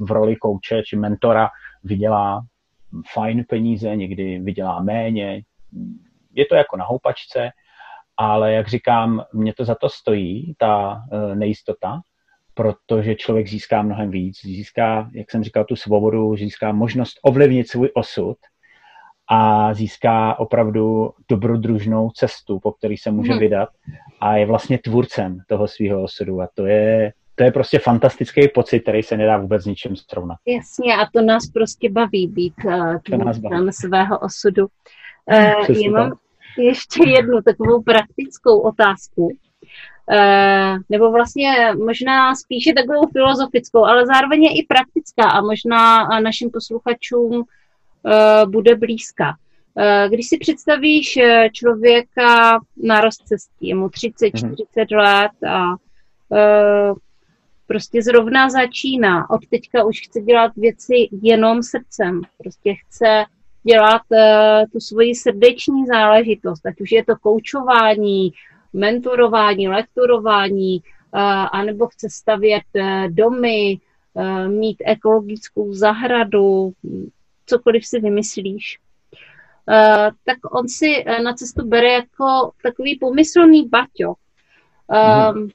v 0.01 0.11
roli 0.11 0.37
kouče 0.37 0.83
či 0.83 0.97
mentora 0.97 1.49
vydělá 1.85 2.43
fajn 3.13 3.45
peníze, 3.49 3.97
někdy 3.97 4.39
vydělá 4.39 4.83
méně. 4.83 5.43
Je 6.35 6.47
to 6.47 6.55
jako 6.55 6.77
na 6.77 6.85
houpačce, 6.85 7.51
ale 8.17 8.53
jak 8.53 8.69
říkám, 8.69 9.23
mě 9.33 9.55
to 9.55 9.65
za 9.65 9.75
to 9.75 9.89
stojí, 9.89 10.55
ta 10.59 11.03
uh, 11.13 11.35
nejistota, 11.35 12.01
protože 12.55 13.15
člověk 13.15 13.49
získá 13.49 13.83
mnohem 13.83 14.11
víc, 14.11 14.41
získá, 14.43 15.11
jak 15.13 15.31
jsem 15.31 15.45
říkal, 15.45 15.65
tu 15.65 15.77
svobodu, 15.77 16.37
získá 16.37 16.73
možnost 16.73 17.19
ovlivnit 17.23 17.69
svůj 17.69 17.91
osud 17.95 18.37
a 19.29 19.75
získá 19.75 20.39
opravdu 20.39 21.11
dobrodružnou 21.29 22.11
cestu, 22.11 22.61
po 22.61 22.73
který 22.73 22.97
se 22.97 23.11
může 23.11 23.33
hmm. 23.33 23.41
vydat 23.41 23.69
a 24.21 24.37
je 24.37 24.47
vlastně 24.47 24.79
tvůrcem 24.79 25.39
toho 25.49 25.69
svého 25.69 26.03
osudu 26.03 26.41
a 26.41 26.49
to 26.55 26.67
je, 26.67 27.13
to 27.35 27.45
je 27.45 27.53
prostě 27.53 27.79
fantastický 27.79 28.49
pocit, 28.49 28.81
který 28.81 29.03
se 29.03 29.17
nedá 29.17 29.39
vůbec 29.39 29.63
s 29.63 29.67
ničím 29.67 29.97
srovnat. 29.97 30.39
Jasně 30.47 30.95
a 30.95 31.07
to 31.13 31.23
nás 31.23 31.47
prostě 31.47 31.91
baví 31.91 32.27
být 32.27 32.55
uh, 32.65 32.97
tvůrcem 32.99 33.73
svého 33.73 34.19
osudu. 34.19 34.67
Uh, 35.33 35.77
já 35.83 35.91
mám, 35.91 36.13
ještě 36.59 37.09
jednu 37.09 37.43
takovou 37.43 37.83
praktickou 37.83 38.59
otázku. 38.59 39.33
Uh, 40.11 40.79
nebo 40.89 41.13
vlastně 41.13 41.53
možná 41.85 42.35
spíše 42.35 42.73
takovou 42.73 43.07
filozofickou, 43.07 43.85
ale 43.85 44.07
zároveň 44.07 44.43
je 44.43 44.59
i 44.59 44.67
praktická 44.67 45.31
a 45.31 45.41
možná 45.41 46.09
našim 46.21 46.51
posluchačům 46.51 47.35
uh, 47.35 48.51
bude 48.51 48.75
blízká. 48.75 49.37
Uh, 49.75 50.11
když 50.11 50.29
si 50.29 50.39
představíš 50.39 51.19
člověka 51.53 52.59
na 52.77 53.01
rozcestí, 53.01 53.69
je 53.69 53.75
mu 53.75 53.87
30-40 53.87 54.31
mm-hmm. 54.33 54.97
let 54.97 55.51
a 55.51 55.77
prostě 57.67 58.03
zrovna 58.03 58.49
začíná, 58.51 59.31
od 59.31 59.47
teďka 59.51 59.85
už 59.85 60.01
chce 60.05 60.21
dělat 60.21 60.53
věci 60.57 60.95
jenom 61.23 61.63
srdcem, 61.63 62.21
prostě 62.39 62.75
chce 62.75 63.25
dělat 63.67 64.03
uh, 64.11 64.71
tu 64.73 64.81
svoji 64.81 65.15
srdeční 65.15 65.87
záležitost, 65.87 66.67
ať 66.67 66.81
už 66.81 66.93
je 66.93 67.05
to 67.05 67.17
koučování, 67.17 68.33
mentorování, 68.73 69.69
lektorování, 69.69 70.81
uh, 70.81 71.21
anebo 71.53 71.87
chce 71.87 72.11
stavět 72.11 72.65
uh, 72.75 73.09
domy, 73.09 73.81
mít 74.49 74.77
ekologickou 74.87 75.73
zahradu, 75.75 76.73
cokoliv 77.47 77.87
si 77.87 78.01
vymyslíš. 78.01 78.79
Tak 80.25 80.39
on 80.51 80.69
si 80.69 81.05
na 81.25 81.35
cestu 81.35 81.67
bere 81.67 81.93
jako 81.93 82.53
takový 82.63 82.99
pomyslný 82.99 83.69
baťo. 83.69 84.15
Uh, 84.87 85.37
mm. 85.37 85.49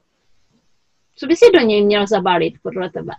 Co 1.15 1.27
by 1.27 1.35
si 1.35 1.45
do 1.53 1.59
něj 1.59 1.85
měl 1.85 2.07
zabalit 2.07 2.53
podle 2.63 2.89
tebe? 2.89 3.13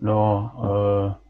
No, 0.00 0.50
uh, 0.56 1.27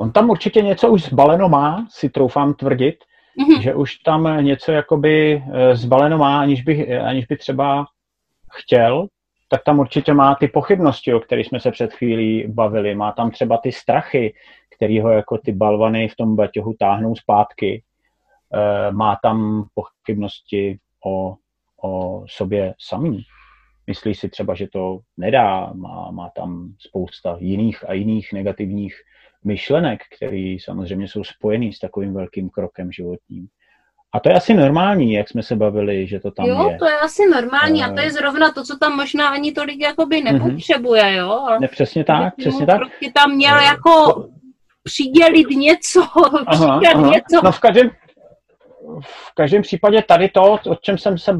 on 0.00 0.12
tam 0.12 0.30
určitě 0.30 0.62
něco 0.62 0.90
už 0.90 1.02
zbaleno 1.02 1.48
má, 1.48 1.86
si 1.90 2.10
troufám 2.10 2.54
tvrdit, 2.54 3.04
mm-hmm. 3.38 3.60
že 3.60 3.74
už 3.74 3.94
tam 3.94 4.44
něco 4.44 4.72
jakoby 4.72 5.36
uh, 5.46 5.52
zbaleno 5.72 6.18
má, 6.18 6.40
aniž 6.40 6.62
by, 6.62 6.98
aniž 6.98 7.26
by 7.26 7.36
třeba 7.36 7.86
chtěl, 8.52 9.06
tak 9.48 9.64
tam 9.64 9.78
určitě 9.78 10.14
má 10.14 10.34
ty 10.34 10.48
pochybnosti, 10.48 11.14
o 11.14 11.20
kterých 11.20 11.46
jsme 11.46 11.60
se 11.60 11.70
před 11.70 11.92
chvílí 11.92 12.44
bavili. 12.48 12.94
Má 12.94 13.12
tam 13.12 13.30
třeba 13.30 13.58
ty 13.58 13.72
strachy, 13.72 14.34
který 14.76 15.00
ho 15.00 15.10
jako 15.10 15.38
ty 15.38 15.52
balvany 15.52 16.08
v 16.08 16.16
tom 16.16 16.36
baťohu 16.36 16.74
táhnou 16.78 17.16
zpátky. 17.16 17.82
Uh, 18.54 18.96
má 18.96 19.18
tam 19.22 19.64
pochybnosti 19.74 20.78
o, 21.06 21.34
o 21.82 22.24
sobě 22.28 22.74
samý 22.78 23.24
myslí 23.86 24.14
si 24.14 24.28
třeba, 24.28 24.54
že 24.54 24.66
to 24.68 25.00
nedá, 25.16 25.72
má, 25.72 26.10
má 26.10 26.30
tam 26.30 26.74
spousta 26.78 27.36
jiných 27.40 27.88
a 27.88 27.92
jiných 27.92 28.32
negativních 28.32 28.94
myšlenek, 29.44 30.00
které 30.16 30.56
samozřejmě 30.64 31.08
jsou 31.08 31.24
spojený 31.24 31.72
s 31.72 31.78
takovým 31.78 32.14
velkým 32.14 32.50
krokem 32.50 32.92
životním. 32.92 33.48
A 34.12 34.20
to 34.20 34.28
je 34.28 34.34
asi 34.34 34.54
normální, 34.54 35.12
jak 35.12 35.28
jsme 35.28 35.42
se 35.42 35.56
bavili, 35.56 36.06
že 36.06 36.20
to 36.20 36.30
tam 36.30 36.46
jo, 36.46 36.66
je. 36.66 36.72
Jo, 36.72 36.78
to 36.78 36.86
je 36.86 36.98
asi 36.98 37.26
normální 37.26 37.84
a 37.84 37.92
to 37.92 38.00
je 38.00 38.06
eh. 38.06 38.10
zrovna 38.10 38.52
to, 38.52 38.64
co 38.64 38.78
tam 38.78 38.96
možná 38.96 39.28
ani 39.28 39.52
tolik 39.52 39.80
jakoby 39.80 40.22
mhm. 40.22 40.32
nepotřebuje, 40.32 41.14
jo. 41.14 41.46
Ne, 41.60 41.68
přesně 41.68 42.04
tak, 42.04 42.36
přesně 42.36 42.66
tak. 42.66 42.80
Prostě 42.80 43.12
tam 43.14 43.34
měl 43.34 43.56
uh, 43.56 43.62
jako 43.62 44.24
přidělit 44.82 45.50
něco, 45.50 46.00
aha, 46.46 46.80
aha. 46.94 47.10
něco. 47.10 47.40
No 47.44 47.52
v 47.52 47.60
každém, 47.60 47.90
v 49.02 49.34
každém 49.34 49.62
případě 49.62 50.02
tady 50.02 50.28
to, 50.28 50.52
o 50.52 50.74
čem 50.80 50.98
jsem 50.98 51.18
se 51.18 51.32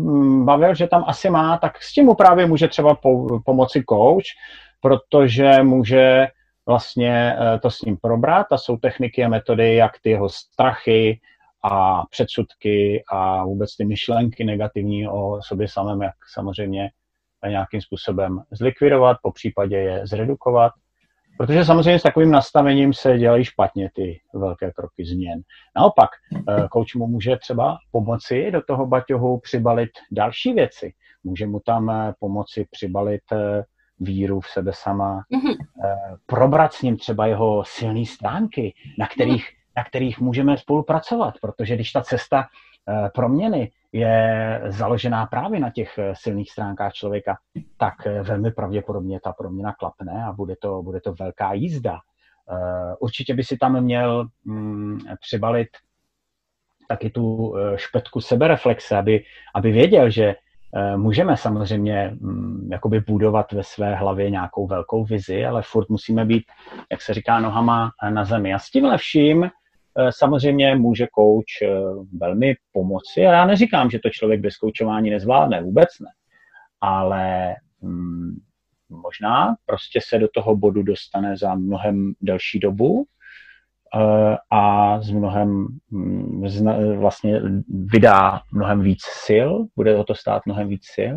bavil, 0.44 0.74
že 0.74 0.86
tam 0.86 1.04
asi 1.06 1.30
má, 1.30 1.58
tak 1.58 1.82
s 1.82 1.92
tím 1.92 2.04
mu 2.04 2.14
právě 2.14 2.46
může 2.46 2.68
třeba 2.68 2.94
po, 2.94 3.40
pomoci 3.44 3.84
coach, 3.88 4.24
protože 4.80 5.62
může 5.62 6.26
vlastně 6.70 7.36
eh, 7.38 7.58
to 7.58 7.70
s 7.70 7.82
ním 7.82 7.96
probrat 7.96 8.46
a 8.52 8.58
jsou 8.58 8.76
techniky 8.76 9.24
a 9.24 9.28
metody, 9.28 9.74
jak 9.74 9.92
ty 10.02 10.10
jeho 10.10 10.28
strachy 10.28 11.20
a 11.64 12.02
předsudky 12.10 13.04
a 13.12 13.44
vůbec 13.44 13.76
ty 13.76 13.84
myšlenky 13.84 14.44
negativní 14.44 15.08
o 15.08 15.40
sobě 15.42 15.68
samém, 15.68 16.02
jak 16.02 16.14
samozřejmě 16.32 16.90
nějakým 17.48 17.80
způsobem 17.80 18.42
zlikvidovat, 18.50 19.16
po 19.22 19.32
případě 19.32 19.76
je 19.76 20.06
zredukovat 20.06 20.72
Protože 21.40 21.64
samozřejmě 21.64 21.98
s 21.98 22.02
takovým 22.02 22.30
nastavením 22.30 22.92
se 22.92 23.18
dělají 23.18 23.44
špatně 23.44 23.90
ty 23.94 24.20
velké 24.34 24.70
kroky 24.70 25.04
změn. 25.04 25.40
Naopak, 25.76 26.10
kouč 26.70 26.94
eh, 26.94 26.98
mu 26.98 27.06
může 27.06 27.36
třeba 27.36 27.78
pomoci 27.90 28.50
do 28.50 28.62
toho 28.62 28.86
baťohu 28.86 29.40
přibalit 29.40 29.90
další 30.10 30.52
věci. 30.52 30.92
Může 31.24 31.46
mu 31.46 31.60
tam 31.60 31.90
eh, 31.90 32.14
pomoci 32.18 32.66
přibalit 32.70 33.22
víru 34.00 34.40
v 34.40 34.48
sebe 34.48 34.72
sama, 34.74 35.24
mm-hmm. 35.32 35.56
probrat 36.26 36.72
s 36.72 36.82
ním 36.82 36.96
třeba 36.96 37.26
jeho 37.26 37.64
silné 37.66 38.06
stránky, 38.06 38.74
na 38.98 39.06
kterých, 39.06 39.44
mm-hmm. 39.44 39.72
na 39.76 39.84
kterých 39.84 40.20
můžeme 40.20 40.58
spolupracovat, 40.58 41.34
protože 41.40 41.74
když 41.74 41.92
ta 41.92 42.02
cesta 42.02 42.46
proměny 43.14 43.70
je 43.92 44.60
založená 44.66 45.26
právě 45.26 45.60
na 45.60 45.70
těch 45.70 45.98
eh, 45.98 46.12
silných 46.16 46.50
stránkách 46.50 46.92
člověka, 46.92 47.38
tak 47.76 48.06
eh, 48.06 48.22
velmi 48.22 48.50
pravděpodobně 48.50 49.20
ta 49.20 49.32
proměna 49.32 49.72
klapne 49.72 50.24
a 50.24 50.32
bude 50.32 50.54
to, 50.56 50.82
bude 50.82 51.00
to 51.00 51.14
velká 51.14 51.52
jízda. 51.52 51.94
Eh, 51.94 52.96
určitě 53.00 53.34
by 53.34 53.44
si 53.44 53.56
tam 53.56 53.80
měl 53.80 54.28
mm, 54.44 54.98
přibalit 55.20 55.68
taky 56.88 57.10
tu 57.10 57.54
špetku 57.76 58.20
sebereflexe, 58.20 58.96
aby, 58.96 59.24
aby 59.54 59.72
věděl, 59.72 60.10
že 60.10 60.34
můžeme 60.96 61.36
samozřejmě 61.36 62.10
mm, 62.20 62.59
jakoby 62.70 63.00
budovat 63.00 63.52
ve 63.52 63.62
své 63.62 63.94
hlavě 63.94 64.30
nějakou 64.30 64.66
velkou 64.66 65.04
vizi, 65.04 65.46
ale 65.46 65.62
furt 65.62 65.88
musíme 65.88 66.24
být, 66.24 66.44
jak 66.92 67.02
se 67.02 67.14
říká, 67.14 67.40
nohama 67.40 67.90
na 68.10 68.24
zemi. 68.24 68.54
A 68.54 68.58
s 68.58 68.70
tímhle 68.70 68.98
vším 68.98 69.50
Eh, 69.98 70.12
samozřejmě 70.12 70.74
může 70.74 71.06
kouč 71.12 71.62
eh, 71.62 71.68
velmi 72.18 72.54
pomoci. 72.72 73.26
A 73.26 73.32
já 73.32 73.46
neříkám, 73.46 73.90
že 73.90 73.98
to 73.98 74.10
člověk 74.10 74.40
bez 74.40 74.56
koučování 74.56 75.10
nezvládne, 75.10 75.62
vůbec 75.62 75.88
ne. 76.00 76.10
Ale 76.80 77.54
hmm, 77.82 78.34
možná 78.88 79.54
prostě 79.66 80.00
se 80.02 80.18
do 80.18 80.28
toho 80.34 80.56
bodu 80.56 80.82
dostane 80.82 81.36
za 81.36 81.54
mnohem 81.54 82.12
delší 82.20 82.58
dobu 82.58 83.04
eh, 83.96 84.36
a 84.50 84.96
z 85.00 85.10
mnohem 85.10 85.66
hm, 85.90 86.96
vlastně 86.98 87.40
vydá 87.68 88.40
mnohem 88.52 88.80
víc 88.80 89.02
sil, 89.26 89.50
bude 89.76 89.96
o 89.96 90.04
to 90.04 90.14
stát 90.14 90.46
mnohem 90.46 90.68
víc 90.68 90.82
sil, 90.96 91.16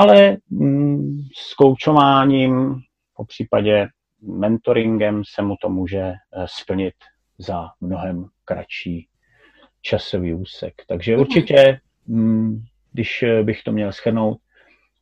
ale 0.00 0.36
hm, 0.50 1.18
s 1.36 1.54
koučováním, 1.54 2.74
po 3.16 3.24
případě 3.24 3.88
mentoringem 4.22 5.22
se 5.34 5.42
mu 5.42 5.54
to 5.62 5.68
může 5.68 6.12
splnit 6.46 6.94
za 7.38 7.68
mnohem 7.80 8.26
kratší 8.44 9.08
časový 9.82 10.34
úsek. 10.34 10.74
Takže 10.88 11.12
mhm. 11.12 11.20
určitě, 11.20 11.80
mm, 12.06 12.62
když 12.92 13.24
bych 13.42 13.62
to 13.62 13.72
měl 13.72 13.92
schrnout, 13.92 14.38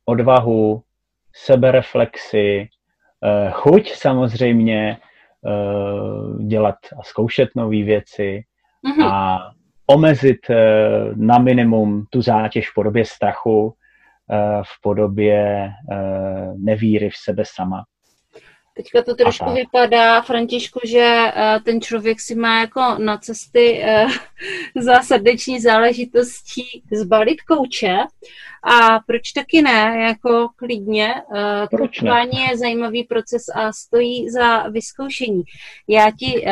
odvahu, 0.05 0.83
sebereflexy, 1.35 2.69
eh, 3.23 3.51
chuť 3.51 3.91
samozřejmě 3.91 4.97
eh, 4.97 6.43
dělat 6.43 6.75
a 6.99 7.03
zkoušet 7.03 7.49
nové 7.55 7.83
věci 7.83 8.43
mm-hmm. 8.87 9.11
a 9.11 9.39
omezit 9.85 10.49
eh, 10.49 10.57
na 11.15 11.37
minimum 11.37 12.05
tu 12.09 12.21
zátěž 12.21 12.69
v 12.69 12.73
podobě 12.73 13.05
strachu, 13.05 13.73
v 14.63 14.81
podobě 14.81 15.69
nevíry 16.57 17.09
v 17.09 17.17
sebe 17.23 17.43
sama. 17.45 17.83
Teďka 18.79 19.03
to 19.03 19.15
trošku 19.15 19.45
Aha. 19.45 19.53
vypadá, 19.53 20.21
Františku, 20.21 20.79
že 20.83 21.31
uh, 21.35 21.63
ten 21.63 21.81
člověk 21.81 22.19
si 22.19 22.35
má 22.35 22.59
jako 22.59 22.95
na 22.97 23.17
cesty 23.17 23.83
uh, 24.05 24.11
za 24.75 25.01
srdeční 25.01 25.59
záležitostí 25.59 26.83
zbalit 26.91 27.41
kouče 27.41 27.97
a 28.63 28.99
proč 29.07 29.31
taky 29.31 29.61
ne, 29.61 29.99
jako 30.07 30.49
klidně. 30.55 31.13
Uh, 31.13 31.79
koučování 31.79 32.39
je 32.49 32.57
zajímavý 32.57 33.03
proces 33.03 33.43
a 33.55 33.73
stojí 33.73 34.29
za 34.29 34.67
vyzkoušení. 34.67 35.43
Já 35.87 36.11
ti 36.11 36.45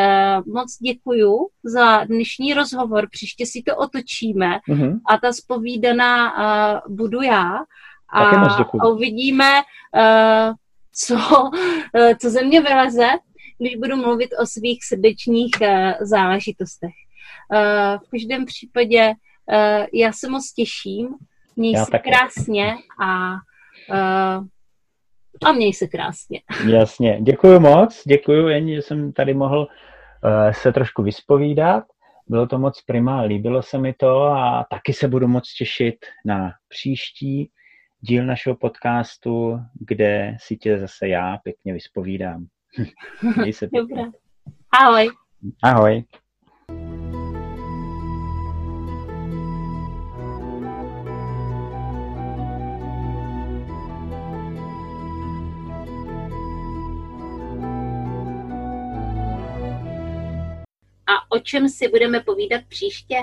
moc 0.54 0.78
děkuju 0.82 1.48
za 1.63 2.04
dnešní 2.04 2.54
rozhovor, 2.54 3.08
příště 3.12 3.46
si 3.46 3.62
to 3.62 3.76
otočíme 3.76 4.60
uh-huh. 4.70 5.00
a 5.06 5.18
ta 5.18 5.34
spovídaná 5.34 6.34
budu 6.90 7.22
já 7.22 7.60
a, 8.10 8.88
uvidíme, 8.88 9.62
co, 10.98 11.18
eh, 11.96 12.16
co 12.16 12.30
ze 12.30 12.44
mě 12.44 12.62
vyleze, 12.62 13.08
když 13.60 13.76
budu 13.76 13.96
mluvit 13.96 14.30
o 14.42 14.46
svých 14.46 14.80
srdečních 14.84 15.62
eh, 15.62 15.98
záležitostech. 16.02 16.94
Eh, 17.54 17.98
v 17.98 18.10
každém 18.12 18.46
případě 18.46 19.14
já 19.94 20.12
se 20.12 20.30
moc 20.30 20.54
těším, 20.54 21.10
měj 21.56 21.74
já 21.74 21.86
se 21.86 21.92
taky. 21.92 22.10
krásně 22.10 22.76
a 23.04 23.36
a 25.46 25.52
měj 25.52 25.74
se 25.74 25.88
krásně. 25.88 26.42
Jasně, 26.70 27.20
děkuji 27.22 27.60
moc, 27.60 28.02
děkuji 28.08 28.48
jen, 28.48 28.70
že 28.70 28.82
jsem 28.82 29.14
tady 29.14 29.34
mohl 29.34 29.60
uh, 29.60 30.52
se 30.52 30.72
trošku 30.72 31.04
vyspovídat. 31.04 31.84
Bylo 32.28 32.48
to 32.48 32.60
moc 32.60 32.82
prima, 32.82 33.22
líbilo 33.22 33.62
se 33.62 33.78
mi 33.78 33.94
to 33.94 34.24
a 34.24 34.66
taky 34.72 34.94
se 34.94 35.08
budu 35.08 35.28
moc 35.28 35.54
těšit 35.54 35.96
na 36.26 36.52
příští 36.70 37.52
díl 38.00 38.26
našeho 38.26 38.56
podcastu, 38.56 39.60
kde 39.74 40.38
si 40.40 40.58
tě 40.58 40.80
zase 40.80 41.08
já 41.08 41.38
pěkně 41.38 41.74
vyspovídám. 41.74 42.48
Měj 43.38 43.54
se 43.54 43.68
pěkně. 43.68 43.96
Dobrá. 43.96 44.12
Ahoj. 44.82 45.10
Ahoj. 45.64 46.04
A 61.08 61.32
o 61.32 61.40
čem 61.40 61.70
si 61.70 61.88
budeme 61.88 62.20
povídat 62.20 62.62
příště? 62.68 63.16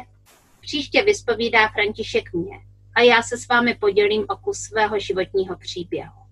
Příště 0.60 1.02
vyspovídá 1.02 1.68
František 1.68 2.32
mě 2.32 2.73
a 2.94 3.00
já 3.00 3.22
se 3.22 3.38
s 3.38 3.48
vámi 3.48 3.74
podělím 3.74 4.24
o 4.28 4.36
kus 4.36 4.58
svého 4.58 4.98
životního 4.98 5.56
příběhu. 5.56 6.24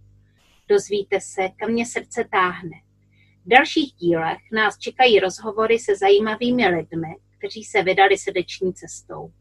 Dozvíte 0.68 1.20
se, 1.20 1.48
kam 1.56 1.70
mě 1.70 1.86
srdce 1.86 2.24
táhne. 2.30 2.80
V 3.44 3.48
dalších 3.48 3.92
dílech 3.92 4.38
nás 4.52 4.78
čekají 4.78 5.20
rozhovory 5.20 5.78
se 5.78 5.96
zajímavými 5.96 6.68
lidmi, 6.68 7.16
kteří 7.38 7.64
se 7.64 7.82
vydali 7.82 8.18
srdeční 8.18 8.74
cestou. 8.74 9.32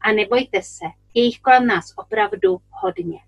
A 0.00 0.12
nebojte 0.12 0.62
se, 0.62 0.84
je 1.14 1.24
jich 1.24 1.40
kolem 1.40 1.66
nás 1.66 1.92
opravdu 1.96 2.56
hodně. 2.70 3.18